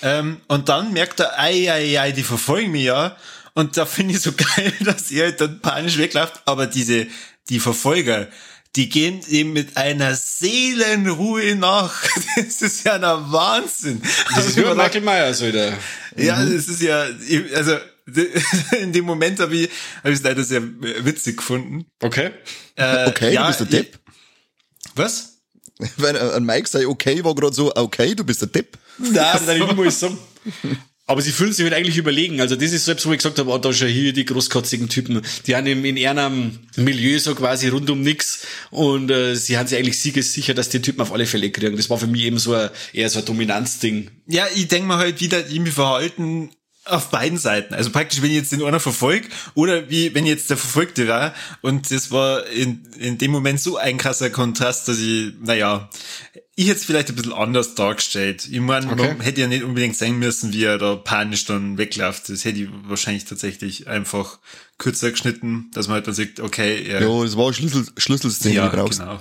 Ähm, 0.00 0.38
und 0.48 0.70
dann 0.70 0.94
merkt 0.94 1.20
er, 1.20 1.38
ei, 1.38 1.70
ei, 1.70 2.00
ei, 2.00 2.12
die 2.12 2.22
verfolgen 2.22 2.72
mich 2.72 2.84
ja. 2.84 3.16
Und 3.56 3.76
da 3.76 3.86
finde 3.86 4.14
ich 4.14 4.20
so 4.20 4.32
geil, 4.56 4.72
dass 4.84 5.10
er 5.10 5.24
halt 5.26 5.40
dann 5.40 5.60
panisch 5.60 5.96
wegläuft. 5.98 6.42
Aber 6.44 6.66
diese, 6.66 7.06
die 7.48 7.58
Verfolger, 7.58 8.28
die 8.76 8.88
gehen 8.90 9.20
ihm 9.28 9.54
mit 9.54 9.76
einer 9.78 10.14
Seelenruhe 10.14 11.56
nach. 11.56 11.94
Das 12.36 12.60
ist 12.60 12.84
ja 12.84 12.94
ein 12.96 13.02
Wahnsinn. 13.32 14.02
Das 14.34 14.46
ist 14.46 14.56
wie 14.58 14.60
bei 14.62 14.74
Michael 14.74 15.00
Myers 15.00 15.42
wieder. 15.42 15.72
Ja, 16.16 16.44
das 16.44 16.68
ist 16.68 16.82
ja, 16.82 17.06
also 17.54 17.78
in 18.82 18.92
dem 18.92 19.06
Moment 19.06 19.40
habe 19.40 19.56
ich 19.56 19.70
hab 20.04 20.10
ich 20.10 20.18
es 20.18 20.22
leider 20.22 20.44
sehr 20.44 20.62
witzig 20.62 21.38
gefunden. 21.38 21.86
Okay. 22.02 22.30
Äh, 22.74 23.08
Okay, 23.08 23.32
ja, 23.32 23.42
du 23.42 23.46
bist 23.48 23.60
der 23.60 23.66
Depp. 23.68 23.94
ich- 23.94 24.92
Was? 24.96 25.38
Wenn 25.96 26.14
äh, 26.16 26.18
ein 26.36 26.44
Mike 26.44 26.68
sei 26.68 26.86
okay, 26.86 27.24
war 27.24 27.34
gerade 27.34 27.54
so, 27.54 27.74
okay, 27.74 28.14
du 28.14 28.22
bist 28.24 28.42
der 28.42 28.48
Depp. 28.48 28.78
Nein, 28.98 29.14
das 29.14 29.48
ich 29.48 29.62
nicht 29.62 29.76
mal 29.76 29.90
sagen. 29.90 30.18
Aber 31.08 31.22
sie 31.22 31.30
fühlen 31.30 31.52
sich 31.52 31.62
halt 31.62 31.74
eigentlich 31.74 31.98
überlegen. 31.98 32.40
Also 32.40 32.56
das 32.56 32.72
ist 32.72 32.84
selbst, 32.84 33.06
wo 33.06 33.12
ich 33.12 33.18
gesagt 33.18 33.38
habe, 33.38 33.50
oh, 33.50 33.58
da 33.58 33.72
schon 33.72 33.88
hier 33.88 34.12
die 34.12 34.24
großkotzigen 34.24 34.88
Typen. 34.88 35.22
Die 35.46 35.54
haben 35.54 35.66
in, 35.66 35.96
ihrem 35.96 36.58
Milieu 36.76 37.18
so 37.20 37.34
quasi 37.36 37.68
rund 37.68 37.88
um 37.90 38.02
nix 38.02 38.44
und 38.70 39.10
äh, 39.10 39.36
sie 39.36 39.56
haben 39.56 39.68
sich 39.68 39.78
eigentlich 39.78 40.00
siegessicher, 40.00 40.52
dass 40.52 40.68
die 40.68 40.82
Typen 40.82 41.00
auf 41.02 41.12
alle 41.12 41.26
Fälle 41.26 41.50
kriegen. 41.52 41.76
Das 41.76 41.90
war 41.90 41.98
für 41.98 42.08
mich 42.08 42.22
eben 42.22 42.38
so 42.38 42.54
ein, 42.54 42.70
eher 42.92 43.08
so 43.08 43.20
ein 43.20 43.24
Dominanzding. 43.24 44.10
Ja, 44.26 44.46
ich 44.52 44.66
denke 44.66 44.88
mal 44.88 44.98
halt 44.98 45.20
wieder, 45.20 45.42
die 45.42 45.60
mich 45.60 45.74
verhalten 45.74 46.50
auf 46.86 47.10
beiden 47.10 47.38
Seiten. 47.38 47.74
Also 47.74 47.90
praktisch, 47.90 48.22
wenn 48.22 48.30
ich 48.30 48.36
jetzt 48.36 48.52
den 48.52 48.62
einer 48.62 48.80
verfolgt 48.80 49.32
oder 49.54 49.90
wie 49.90 50.14
wenn 50.14 50.24
ich 50.24 50.30
jetzt 50.30 50.50
der 50.50 50.56
Verfolgte 50.56 51.08
war. 51.08 51.34
Und 51.60 51.90
das 51.90 52.10
war 52.10 52.46
in, 52.46 52.86
in 52.98 53.18
dem 53.18 53.30
Moment 53.30 53.60
so 53.60 53.76
ein 53.76 53.98
krasser 53.98 54.30
Kontrast, 54.30 54.88
dass 54.88 54.98
ich, 54.98 55.32
naja, 55.40 55.90
ich 56.58 56.68
hätte 56.68 56.78
es 56.78 56.84
vielleicht 56.86 57.10
ein 57.10 57.16
bisschen 57.16 57.34
anders 57.34 57.74
dargestellt. 57.74 58.48
Ich 58.50 58.60
meine, 58.60 58.90
okay. 58.90 59.08
man 59.08 59.20
hätte 59.20 59.42
ja 59.42 59.46
nicht 59.46 59.62
unbedingt 59.62 59.96
sein 59.96 60.18
müssen, 60.18 60.54
wie 60.54 60.64
er 60.64 60.78
da 60.78 60.94
panisch 60.94 61.44
dann 61.44 61.76
wegläuft. 61.76 62.30
Das 62.30 62.44
hätte 62.46 62.60
ich 62.60 62.68
wahrscheinlich 62.84 63.26
tatsächlich 63.26 63.88
einfach 63.88 64.38
kürzer 64.78 65.10
geschnitten, 65.10 65.70
dass 65.74 65.88
man 65.88 65.96
halt 65.96 66.06
dann 66.06 66.14
sagt, 66.14 66.40
okay, 66.40 66.90
Ja, 66.90 67.00
das 67.00 67.36
war 67.36 67.52
Schlüssel, 67.52 67.86
Schlüsselszene, 67.98 68.54
ja, 68.54 68.68
die 68.68 68.76
brauchst. 68.76 69.00
Genau. 69.00 69.20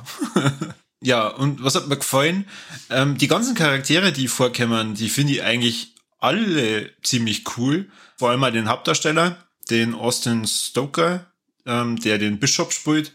ja, 1.01 1.27
und 1.27 1.61
was 1.61 1.75
hat 1.75 1.89
mir 1.89 1.97
gefallen? 1.97 2.45
Ähm, 2.89 3.17
die 3.17 3.27
ganzen 3.27 3.53
Charaktere, 3.53 4.13
die 4.13 4.29
vorkommen, 4.29 4.93
die 4.93 5.09
finde 5.09 5.33
ich 5.33 5.43
eigentlich 5.43 5.94
alle 6.19 6.91
ziemlich 7.03 7.43
cool. 7.57 7.89
Vor 8.17 8.29
allem 8.29 8.39
mal 8.39 8.51
den 8.51 8.69
Hauptdarsteller, 8.69 9.37
den 9.69 9.93
Austin 9.93 10.45
Stoker, 10.47 11.31
ähm, 11.65 11.99
der 11.99 12.17
den 12.17 12.39
Bishop 12.39 12.73
spielt. 12.73 13.11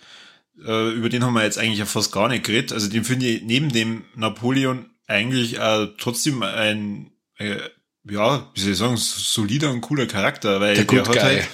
Äh, 0.64 0.90
über 0.90 1.08
den 1.08 1.24
haben 1.24 1.34
wir 1.34 1.44
jetzt 1.44 1.58
eigentlich 1.58 1.78
ja 1.78 1.86
fast 1.86 2.12
gar 2.12 2.28
nicht 2.28 2.44
geredet. 2.44 2.72
Also 2.72 2.88
den 2.88 3.04
finde 3.04 3.26
ich 3.26 3.42
neben 3.42 3.70
dem 3.70 4.04
Napoleon 4.14 4.90
eigentlich 5.06 5.58
äh, 5.58 5.88
trotzdem 5.98 6.42
ein, 6.42 7.10
äh, 7.38 7.56
ja, 8.04 8.50
wie 8.54 8.60
soll 8.60 8.72
ich 8.72 8.78
sagen, 8.78 8.96
solider 8.96 9.70
und 9.70 9.80
cooler 9.80 10.06
Charakter, 10.06 10.60
weil 10.60 10.74
der, 10.76 10.84
der 10.84 11.06
hat 11.06 11.22
halt, 11.22 11.48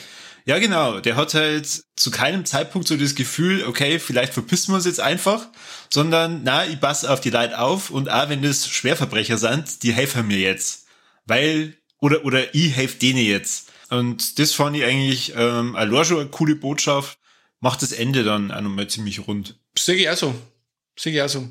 ja 0.45 0.59
genau, 0.59 1.01
der 1.01 1.17
hat 1.17 1.35
halt 1.35 1.85
zu 1.97 2.11
keinem 2.11 2.45
Zeitpunkt 2.45 2.87
so 2.87 2.97
das 2.97 3.15
Gefühl, 3.15 3.65
okay, 3.67 3.99
vielleicht 3.99 4.35
verpissen 4.35 4.73
wir 4.73 4.77
uns 4.77 4.87
jetzt 4.87 5.01
einfach, 5.01 5.49
sondern 5.91 6.43
na, 6.45 6.67
ich 6.67 6.81
passe 6.81 7.11
auf 7.11 7.21
die 7.21 7.31
Leute 7.31 7.59
auf 7.59 7.91
und 7.91 8.11
auch 8.11 8.29
wenn 8.29 8.43
das 8.43 8.69
Schwerverbrecher 8.69 9.39
sind, 9.39 9.83
die 9.83 9.93
helfen 9.93 10.29
mir 10.29 10.39
jetzt 10.39 10.86
weil, 11.27 11.77
oder, 11.99 12.25
oder 12.25 12.55
ich 12.55 12.75
helfe 12.75 12.99
denen 12.99 13.25
jetzt. 13.25 13.73
Und 13.91 14.39
das 14.39 14.53
fand 14.53 14.77
ich 14.77 14.85
eigentlich 14.85 15.35
ähm, 15.37 15.77
allein 15.77 16.05
schon 16.05 16.21
eine 16.21 16.31
coole 16.31 16.57
Botschaft. 16.57 17.19
Macht 17.61 17.83
das 17.83 17.93
Ende 17.93 18.25
dann 18.25 18.51
auch 18.51 18.61
nochmal 18.61 18.89
ziemlich 18.89 19.27
rund. 19.27 19.59
Sehe 19.79 19.97
ich 19.97 20.11
auch 20.11 20.17
so. 20.17 20.35
Sehe 20.99 21.13
ich 21.13 21.23
auch 21.23 21.29
so. 21.29 21.49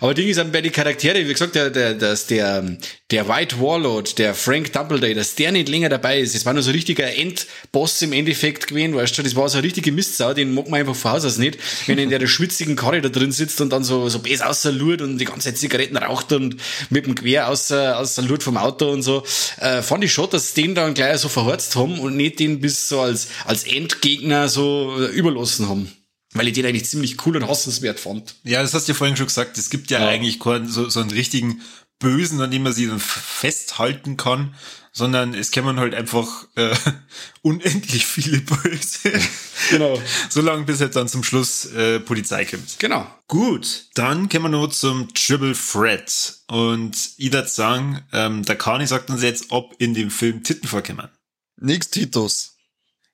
Aber 0.00 0.14
Ding 0.14 0.28
ist 0.28 0.52
bei 0.52 0.60
den 0.60 0.72
Charaktere, 0.72 1.26
wie 1.26 1.32
gesagt, 1.32 1.54
der, 1.54 1.70
der, 1.70 1.94
dass 1.94 2.26
der, 2.26 2.76
der 3.10 3.28
White 3.28 3.60
Warlord, 3.60 4.18
der 4.18 4.34
Frank 4.34 4.72
Doubleday, 4.72 5.14
dass 5.14 5.34
der 5.34 5.52
nicht 5.52 5.68
länger 5.68 5.88
dabei 5.88 6.20
ist. 6.20 6.34
Das 6.34 6.44
war 6.44 6.52
nur 6.52 6.62
so 6.62 6.70
ein 6.70 6.74
richtiger 6.74 7.12
Endboss 7.14 8.02
im 8.02 8.12
Endeffekt 8.12 8.66
gewesen, 8.66 8.94
weißt 8.94 9.16
du, 9.18 9.22
das 9.22 9.36
war 9.36 9.48
so 9.48 9.58
eine 9.58 9.66
richtige 9.66 9.92
Mistsau, 9.92 10.34
den 10.34 10.54
mag 10.54 10.68
man 10.68 10.80
einfach 10.80 10.94
von 10.94 11.12
Haus 11.12 11.24
aus 11.24 11.38
nicht, 11.38 11.58
wenn 11.86 11.98
in 11.98 12.10
der 12.10 12.26
schwitzigen 12.26 12.76
Karre 12.76 13.00
da 13.00 13.08
drin 13.08 13.32
sitzt 13.32 13.60
und 13.60 13.70
dann 13.70 13.84
so, 13.84 14.08
so 14.08 14.18
bes 14.18 14.40
außerlurt 14.40 15.02
und 15.02 15.18
die 15.18 15.24
ganze 15.24 15.48
Zeit 15.48 15.58
Zigaretten 15.58 15.96
raucht 15.96 16.32
und 16.32 16.56
mit 16.90 17.06
dem 17.06 17.14
Gewehr 17.14 17.48
außer, 17.48 17.98
außer 17.98 18.22
vom 18.40 18.56
Auto 18.56 18.90
und 18.90 19.02
so. 19.02 19.24
Äh, 19.60 19.82
fand 19.82 20.04
ich 20.04 20.12
schon, 20.12 20.30
dass 20.30 20.54
den 20.54 20.74
dann 20.74 20.94
gleich 20.94 21.18
so 21.18 21.28
verhorzt 21.28 21.76
haben 21.76 21.98
und 21.98 22.16
nicht 22.16 22.38
den 22.38 22.60
bis 22.60 22.88
so 22.88 23.00
als, 23.00 23.28
als 23.44 23.64
Endgegner 23.64 24.48
so 24.48 24.96
überlassen 25.12 25.68
haben 25.68 25.97
weil 26.34 26.48
ich 26.48 26.54
den 26.54 26.66
eigentlich 26.66 26.86
ziemlich 26.86 27.24
cool 27.26 27.36
und 27.36 27.48
hassenswert 27.48 28.00
fand. 28.00 28.34
Ja, 28.44 28.62
das 28.62 28.74
hast 28.74 28.88
du 28.88 28.92
ja 28.92 28.98
vorhin 28.98 29.16
schon 29.16 29.26
gesagt. 29.26 29.56
Es 29.58 29.70
gibt 29.70 29.90
ja, 29.90 30.00
ja. 30.00 30.08
eigentlich 30.08 30.38
keinen, 30.38 30.68
so, 30.68 30.88
so 30.88 31.00
einen 31.00 31.10
richtigen 31.10 31.62
Bösen, 31.98 32.40
an 32.40 32.50
dem 32.50 32.62
man 32.62 32.72
sich 32.72 32.86
dann 32.86 33.00
festhalten 33.00 34.16
kann, 34.16 34.54
sondern 34.92 35.34
es 35.34 35.50
kann 35.50 35.78
halt 35.78 35.94
einfach 35.94 36.46
äh, 36.54 36.74
unendlich 37.42 38.06
viele 38.06 38.40
Böse. 38.40 39.12
genau. 39.70 40.00
Solange 40.28 40.64
bis 40.64 40.80
jetzt 40.80 40.96
dann 40.96 41.08
zum 41.08 41.24
Schluss 41.24 41.66
äh, 41.66 42.00
Polizei 42.00 42.44
kommt. 42.44 42.78
Genau. 42.78 43.06
Gut, 43.26 43.86
dann 43.94 44.28
kommen 44.28 44.44
wir 44.52 44.60
noch 44.60 44.68
zum 44.68 45.12
Triple 45.14 45.54
Threat. 45.54 46.38
Und 46.46 46.96
ich 47.16 47.32
würde 47.32 47.48
sagen, 47.48 48.02
ähm, 48.12 48.44
der 48.44 48.56
Kani 48.56 48.86
sagt 48.86 49.10
uns 49.10 49.22
jetzt, 49.22 49.46
ob 49.50 49.74
in 49.78 49.94
dem 49.94 50.10
Film 50.10 50.42
Titten 50.44 50.68
vorkommen. 50.68 51.08
Nix 51.56 51.90
Titus. 51.90 52.56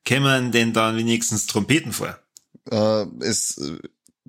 Kämen 0.04 0.52
denn 0.52 0.74
dann 0.74 0.98
wenigstens 0.98 1.46
Trompeten 1.46 1.92
vor? 1.92 2.18
Äh, 2.70 3.06
es 3.20 3.58
äh, 3.58 3.78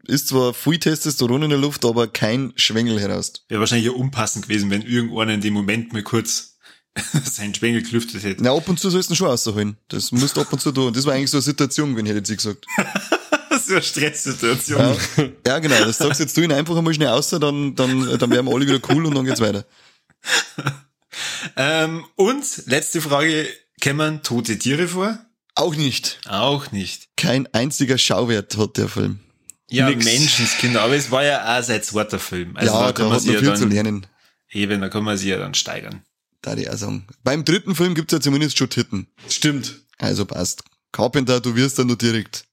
ist 0.07 0.27
zwar 0.27 0.53
viel 0.53 0.79
Testosteron 0.79 1.43
in 1.43 1.49
der 1.49 1.59
Luft, 1.59 1.85
aber 1.85 2.07
kein 2.07 2.53
Schwengel 2.55 2.99
heraus. 2.99 3.33
Wäre 3.47 3.59
wahrscheinlich 3.59 3.87
ja 3.87 3.93
unpassend 3.93 4.47
gewesen, 4.47 4.69
wenn 4.69 4.81
irgendeiner 4.81 5.33
in 5.33 5.41
dem 5.41 5.53
Moment 5.53 5.93
mal 5.93 6.03
kurz 6.03 6.57
seinen 7.23 7.53
Schwengel 7.53 7.81
gelüftet 7.81 8.23
hätte. 8.23 8.43
Na, 8.43 8.55
ab 8.55 8.67
und 8.69 8.79
zu 8.79 8.89
sollst 8.89 9.09
du 9.09 9.15
schon 9.15 9.27
rausholen. 9.27 9.77
Das 9.87 10.11
musst 10.11 10.37
du 10.37 10.41
ab 10.41 10.51
und 10.51 10.59
zu 10.59 10.71
tun. 10.71 10.93
Das 10.93 11.05
war 11.05 11.13
eigentlich 11.13 11.31
so 11.31 11.37
eine 11.37 11.43
Situation, 11.43 11.95
wenn 11.95 12.05
hätte 12.05 12.19
ich 12.31 12.37
gesagt. 12.37 12.65
so 13.65 13.73
eine 13.73 13.81
Stresssituation. 13.81 14.79
Ja, 14.79 14.95
ja, 15.47 15.59
genau. 15.59 15.83
Das 15.83 15.97
sagst 15.97 16.19
jetzt 16.19 16.37
du 16.37 16.41
ihn 16.41 16.51
einfach 16.51 16.75
einmal 16.77 16.93
schnell 16.93 17.09
aus, 17.09 17.29
dann, 17.29 17.39
dann, 17.39 17.75
dann 17.75 18.31
werden 18.31 18.45
wir 18.45 18.53
alle 18.53 18.67
wieder 18.67 18.79
cool 18.89 19.05
und 19.05 19.15
dann 19.15 19.25
geht's 19.25 19.41
weiter. 19.41 19.65
ähm, 21.57 22.05
und 22.15 22.45
letzte 22.67 23.01
Frage, 23.01 23.47
kämen 23.81 24.23
tote 24.23 24.57
Tiere 24.57 24.87
vor? 24.87 25.19
Auch 25.55 25.75
nicht. 25.75 26.19
Auch 26.27 26.71
nicht. 26.71 27.07
Kein 27.15 27.47
einziger 27.53 27.97
Schauwert 27.97 28.57
hat 28.57 28.77
der 28.77 28.89
Film. 28.89 29.19
Ja, 29.69 29.89
Nix. 29.89 30.05
Menschenskinder, 30.05 30.81
aber 30.81 30.95
es 30.95 31.09
war 31.11 31.23
ja 31.23 31.57
auch 31.57 31.63
sein 31.63 31.81
zweiter 31.81 32.19
Film. 32.19 32.55
Also 32.55 32.73
ja, 32.73 32.85
da 32.85 32.91
kann 32.91 33.09
man 33.09 33.19
sich 33.19 33.31
ja 33.31 33.39
viel 33.39 33.47
dann, 33.47 33.57
zu 33.57 33.65
lernen. 33.65 34.07
Eben, 34.51 34.81
da 34.81 34.89
kann 34.89 35.03
man 35.03 35.17
sich 35.17 35.27
ja 35.27 35.37
dann 35.37 35.53
steigern. 35.53 36.03
Da 36.41 36.55
die 36.55 36.69
auch 36.69 36.75
sagen. 36.75 37.07
Beim 37.23 37.43
dritten 37.43 37.73
Film 37.73 37.95
gibt's 37.95 38.13
ja 38.13 38.19
zumindest 38.19 38.57
schon 38.57 38.69
Titten. 38.69 39.07
Stimmt. 39.27 39.81
Also 39.97 40.25
passt. 40.25 40.63
Carpenter, 40.91 41.41
du 41.41 41.55
wirst 41.55 41.79
dann 41.79 41.87
nur 41.87 41.97
direkt. 41.97 42.45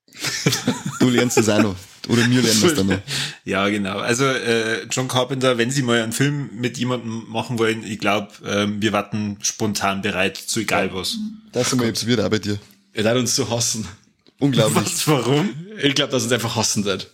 du 1.00 1.10
lernst 1.10 1.36
es 1.38 1.48
auch 1.48 1.62
noch. 1.62 1.76
Oder 2.08 2.28
wir 2.28 2.42
lernen 2.42 2.62
das 2.62 2.74
dann 2.74 2.86
noch. 2.86 2.98
Ja, 3.44 3.68
genau. 3.68 3.98
Also 3.98 4.24
äh, 4.24 4.84
John 4.90 5.08
Carpenter, 5.08 5.58
wenn 5.58 5.70
Sie 5.70 5.82
mal 5.82 6.00
einen 6.00 6.12
Film 6.12 6.50
mit 6.54 6.78
jemandem 6.78 7.24
machen 7.28 7.58
wollen, 7.58 7.84
ich 7.84 7.98
glaube, 7.98 8.32
äh, 8.44 8.66
wir 8.68 8.92
warten 8.92 9.38
spontan 9.42 10.02
bereit 10.02 10.36
zu 10.36 10.60
egal 10.60 10.94
was. 10.94 11.16
Das 11.52 11.72
ist 11.72 11.76
mal 11.76 11.86
jetzt 11.86 12.06
wieder 12.06 12.26
auch 12.26 12.30
bei 12.30 12.38
dir. 12.38 12.58
Er 12.94 13.04
hat 13.04 13.16
uns 13.16 13.34
zu 13.34 13.48
hassen. 13.50 13.86
Unglaublich. 14.38 14.84
Was, 14.84 15.08
warum? 15.08 15.54
Ich 15.82 15.94
glaube, 15.94 16.12
dass 16.12 16.24
uns 16.24 16.32
einfach 16.32 16.56
hassen 16.56 16.84
wird. 16.84 17.10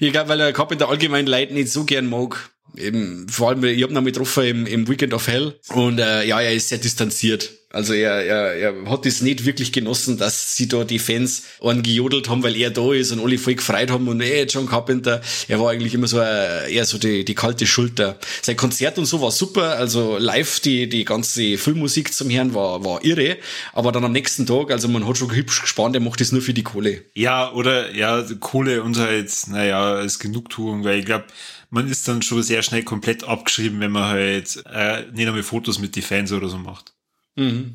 Ich 0.00 0.12
glaube, 0.12 0.28
weil 0.28 0.40
er 0.40 0.52
Carpenter 0.52 0.88
allgemein 0.88 1.26
Leute 1.26 1.54
nicht 1.54 1.70
so 1.70 1.84
gern 1.84 2.06
mag. 2.08 2.50
Eben, 2.76 3.28
vor 3.28 3.50
allem, 3.50 3.64
ich 3.64 3.82
hab 3.82 3.90
ihn 3.90 3.96
einmal 3.96 4.12
getroffen 4.12 4.44
im, 4.44 4.66
im 4.66 4.88
Weekend 4.88 5.12
of 5.14 5.26
Hell. 5.26 5.58
Und 5.68 5.98
äh, 5.98 6.24
ja, 6.24 6.40
er 6.40 6.54
ist 6.54 6.68
sehr 6.68 6.78
distanziert. 6.78 7.50
Also 7.72 7.94
er, 7.94 8.24
er, 8.24 8.54
er 8.54 8.90
hat 8.90 9.06
es 9.06 9.22
nicht 9.22 9.46
wirklich 9.46 9.72
genossen, 9.72 10.18
dass 10.18 10.56
sie 10.56 10.68
da 10.68 10.84
die 10.84 10.98
Fans 10.98 11.44
einen 11.62 11.82
gejodelt 11.82 12.28
haben, 12.28 12.42
weil 12.42 12.54
er 12.56 12.70
da 12.70 12.92
ist 12.92 13.12
und 13.12 13.20
alle 13.20 13.38
voll 13.38 13.54
gefreut 13.54 13.90
haben 13.90 14.08
und 14.08 14.20
ey, 14.20 14.44
John 14.44 14.66
Carpenter, 14.66 15.22
er 15.48 15.58
war 15.58 15.70
eigentlich 15.70 15.94
immer 15.94 16.06
so 16.06 16.20
äh, 16.20 16.72
eher 16.72 16.84
so 16.84 16.98
die, 16.98 17.24
die 17.24 17.34
kalte 17.34 17.66
Schulter. 17.66 18.18
Sein 18.42 18.56
Konzert 18.56 18.98
und 18.98 19.06
so 19.06 19.22
war 19.22 19.30
super, 19.30 19.78
also 19.78 20.18
live 20.18 20.60
die, 20.60 20.88
die 20.88 21.04
ganze 21.04 21.56
Filmmusik 21.56 22.12
zum 22.12 22.28
Herrn 22.28 22.54
war, 22.54 22.84
war 22.84 23.02
irre, 23.04 23.38
aber 23.72 23.90
dann 23.90 24.04
am 24.04 24.12
nächsten 24.12 24.46
Tag, 24.46 24.70
also 24.70 24.88
man 24.88 25.08
hat 25.08 25.16
schon 25.16 25.34
hübsch 25.34 25.62
gespannt, 25.62 25.96
er 25.96 26.02
macht 26.02 26.20
das 26.20 26.30
nur 26.30 26.42
für 26.42 26.54
die 26.54 26.62
Kohle. 26.62 27.02
Ja, 27.14 27.52
oder 27.52 27.94
ja, 27.94 28.22
Kohle 28.40 28.82
und 28.82 28.98
halt, 28.98 29.32
naja, 29.48 29.94
als 29.94 30.18
Genugtuung, 30.18 30.84
weil 30.84 30.98
ich 30.98 31.06
glaube, 31.06 31.24
man 31.70 31.88
ist 31.88 32.06
dann 32.06 32.20
schon 32.20 32.42
sehr 32.42 32.62
schnell 32.62 32.82
komplett 32.82 33.24
abgeschrieben, 33.24 33.80
wenn 33.80 33.92
man 33.92 34.04
halt 34.04 34.62
äh, 34.70 35.04
nicht 35.12 35.26
einmal 35.26 35.42
Fotos 35.42 35.78
mit 35.78 35.96
die 35.96 36.02
Fans 36.02 36.30
oder 36.30 36.48
so 36.48 36.58
macht. 36.58 36.92
Mhm. 37.36 37.74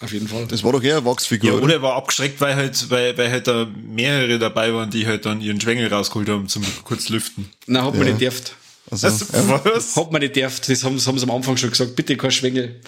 Auf 0.00 0.12
jeden 0.12 0.28
Fall. 0.28 0.46
Das 0.48 0.62
war 0.64 0.72
doch 0.72 0.82
eher 0.82 0.98
eine 0.98 1.06
Wachsfigur. 1.06 1.52
Ja, 1.52 1.56
oder 1.58 1.74
er 1.74 1.82
war 1.82 1.94
abgeschreckt, 1.94 2.40
weil 2.40 2.56
halt, 2.56 2.90
weil, 2.90 3.16
weil 3.16 3.30
halt 3.30 3.46
da 3.46 3.66
mehrere 3.86 4.38
dabei 4.38 4.74
waren, 4.74 4.90
die 4.90 5.06
halt 5.06 5.24
dann 5.24 5.40
ihren 5.40 5.60
Schwengel 5.60 5.88
rausgeholt 5.88 6.28
haben 6.28 6.48
zum 6.48 6.64
kurz 6.82 7.08
lüften. 7.08 7.50
Na, 7.66 7.84
hat 7.84 7.94
man 7.94 8.06
nicht 8.06 8.20
dürft. 8.20 8.56
Also, 8.90 9.06
also, 9.06 9.26
was? 9.64 9.96
Hat 9.96 10.12
man 10.12 10.20
nicht 10.20 10.36
dürft. 10.36 10.68
Das 10.68 10.84
haben, 10.84 10.96
das 10.96 11.06
haben 11.06 11.18
sie 11.18 11.24
am 11.24 11.30
Anfang 11.30 11.56
schon 11.56 11.70
gesagt. 11.70 11.96
Bitte 11.96 12.16
kein 12.16 12.30
Schwengel. 12.30 12.80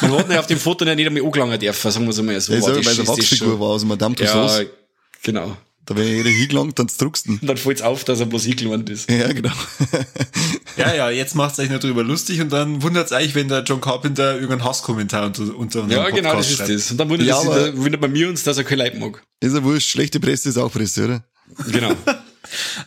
Man 0.00 0.12
hat 0.12 0.28
nicht 0.28 0.38
auf 0.38 0.46
dem 0.46 0.58
Foto 0.58 0.84
nicht 0.84 1.06
einmal 1.06 1.22
angelangen 1.22 1.60
dürfen, 1.60 1.90
sagen 1.90 2.06
wir 2.06 2.12
so 2.12 2.22
mal 2.22 2.40
so. 2.40 2.54
Ja, 2.54 2.62
weil 2.62 2.82
der 2.82 3.06
Wachsfigur 3.06 3.60
war, 3.60 3.72
also 3.72 3.86
Madame 3.86 4.16
Tussauds. 4.16 4.58
Ja, 4.58 4.64
genau. 5.22 5.56
Da 5.86 5.96
wäre 5.96 6.08
jeder 6.08 6.30
hingelangt, 6.30 6.78
dann 6.78 6.86
druckst 6.86 7.26
du 7.26 7.38
Dann 7.42 7.58
fällt's 7.58 7.82
auf, 7.82 8.04
dass 8.04 8.20
er 8.20 8.26
bloß 8.26 8.44
hingelangt 8.44 8.88
ist. 8.88 9.10
Ja, 9.10 9.30
genau. 9.32 9.52
ja, 10.78 10.94
ja, 10.94 11.10
jetzt 11.10 11.34
macht's 11.34 11.58
euch 11.58 11.68
nur 11.68 11.78
drüber 11.78 12.02
lustig 12.02 12.40
und 12.40 12.50
dann 12.50 12.82
wundert's 12.82 13.12
euch, 13.12 13.34
wenn 13.34 13.48
der 13.48 13.64
John 13.64 13.82
Carpenter 13.82 14.34
irgendeinen 14.34 14.64
Hasskommentar 14.64 15.26
unter, 15.26 15.42
unter 15.42 15.58
unserem 15.58 15.90
Ja, 15.90 16.08
genau, 16.08 16.36
das 16.36 16.50
ist 16.50 16.60
das. 16.60 16.90
Und 16.90 16.96
dann 16.96 17.10
wundert, 17.10 17.26
ja, 17.26 17.38
sich, 17.38 17.50
da, 17.50 17.76
wundert 17.76 18.00
bei 18.00 18.08
mir 18.08 18.28
uns, 18.30 18.42
dass 18.44 18.56
er 18.56 18.64
kein 18.64 18.78
Leid 18.78 18.98
mag. 18.98 19.22
Ist 19.40 19.54
ja 19.54 19.62
wurscht, 19.62 19.90
schlechte 19.90 20.20
Presse 20.20 20.48
ist 20.48 20.56
auch 20.56 20.72
Presse, 20.72 21.04
oder? 21.04 21.24
Genau. 21.70 21.94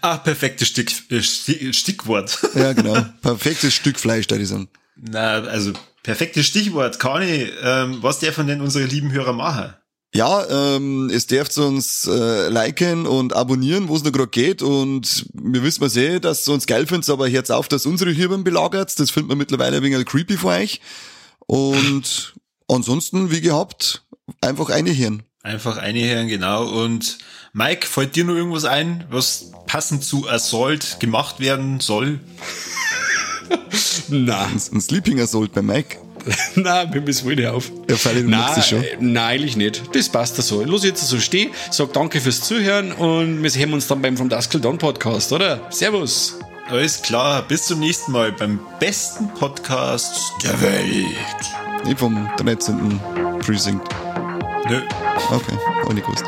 Ach, 0.01 0.23
perfektes 0.23 0.67
Stick, 0.67 0.91
äh, 1.11 1.21
Stickwort. 1.21 2.39
ja, 2.55 2.73
genau. 2.73 3.05
Perfektes 3.21 3.75
Stück 3.75 3.99
Fleisch, 3.99 4.25
da 4.25 4.37
ich 4.37 4.47
sagen. 4.47 4.69
Na, 4.95 5.43
also, 5.43 5.73
perfektes 6.01 6.47
Stichwort. 6.47 6.99
Kani, 6.99 7.47
ähm, 7.61 7.99
was 8.01 8.19
darf 8.19 8.37
denn 8.37 8.61
unsere 8.61 8.85
lieben 8.85 9.11
Hörer 9.11 9.33
machen? 9.33 9.75
Ja, 10.17 10.47
ähm, 10.49 11.11
es 11.13 11.27
dürft 11.27 11.55
uns 11.59 12.07
äh, 12.07 12.49
liken 12.49 13.05
und 13.05 13.35
abonnieren, 13.35 13.87
wo 13.87 13.95
es 13.95 14.03
noch 14.03 14.11
gerade 14.11 14.29
geht. 14.31 14.63
Und 14.63 15.27
wir 15.31 15.61
wissen 15.61 15.79
mal 15.79 15.91
sehr, 15.91 16.19
dass 16.19 16.47
ihr 16.47 16.55
uns 16.55 16.65
geil 16.65 16.87
findet, 16.87 17.07
aber 17.11 17.29
hört 17.29 17.51
auf, 17.51 17.67
dass 17.67 17.85
unsere 17.85 18.09
Hirben 18.09 18.43
belagert. 18.43 18.99
Das 18.99 19.11
findet 19.11 19.29
man 19.29 19.37
mittlerweile 19.37 19.77
ein 19.77 19.83
wenig 19.83 20.03
creepy 20.07 20.37
für 20.37 20.47
euch. 20.47 20.81
Und 21.45 22.33
ansonsten, 22.67 23.29
wie 23.29 23.41
gehabt, 23.41 24.05
einfach 24.41 24.71
eine 24.71 24.89
Hirn. 24.89 25.21
Einfach 25.43 25.77
eine 25.77 25.99
Hirn, 25.99 26.27
genau. 26.27 26.67
Und 26.67 27.19
Mike, 27.53 27.85
fällt 27.85 28.15
dir 28.15 28.23
noch 28.23 28.33
irgendwas 28.33 28.65
ein, 28.65 29.05
was 29.11 29.51
passend 29.67 30.03
zu 30.03 30.27
Assault 30.27 30.99
gemacht 30.99 31.39
werden 31.39 31.79
soll? 31.79 32.21
Na. 34.09 34.45
Ein 34.45 34.81
Sleeping 34.81 35.21
Assault 35.21 35.53
bei 35.53 35.61
Mike. 35.61 36.06
Nein, 36.55 36.93
wir 36.93 37.01
müssen 37.01 37.25
wohl 37.25 37.35
nicht 37.35 37.47
auf. 37.47 37.71
Ja, 37.89 37.95
Freddy, 37.95 38.23
du 38.23 38.29
nein, 38.29 38.51
das 38.55 38.67
schon. 38.67 38.83
nein, 38.99 39.17
eigentlich 39.17 39.55
nicht. 39.55 39.83
Das 39.93 40.09
passt 40.09 40.37
da 40.37 40.41
so. 40.41 40.63
Los 40.63 40.83
jetzt 40.83 41.07
so 41.07 41.19
stehen, 41.19 41.51
sag 41.71 41.93
danke 41.93 42.19
fürs 42.19 42.41
Zuhören 42.41 42.91
und 42.91 43.41
wir 43.41 43.49
sehen 43.49 43.73
uns 43.73 43.87
dann 43.87 44.01
beim 44.01 44.17
From 44.17 44.29
Dusk 44.29 44.51
Till 44.51 44.61
Dawn 44.61 44.77
Podcast, 44.77 45.31
oder? 45.31 45.61
Servus. 45.69 46.39
Alles 46.69 47.01
klar, 47.01 47.43
bis 47.47 47.65
zum 47.65 47.79
nächsten 47.79 48.11
Mal 48.11 48.33
beim 48.33 48.59
besten 48.79 49.29
Podcast 49.35 50.33
der 50.43 50.61
Welt. 50.61 51.05
Ich 51.89 51.97
vom 51.97 52.29
13. 52.37 52.99
Precinct. 53.39 53.87
Nö. 54.69 54.81
Okay, 55.31 55.57
auch 55.85 55.93
nicht 55.93 56.05
gewusst. 56.05 56.25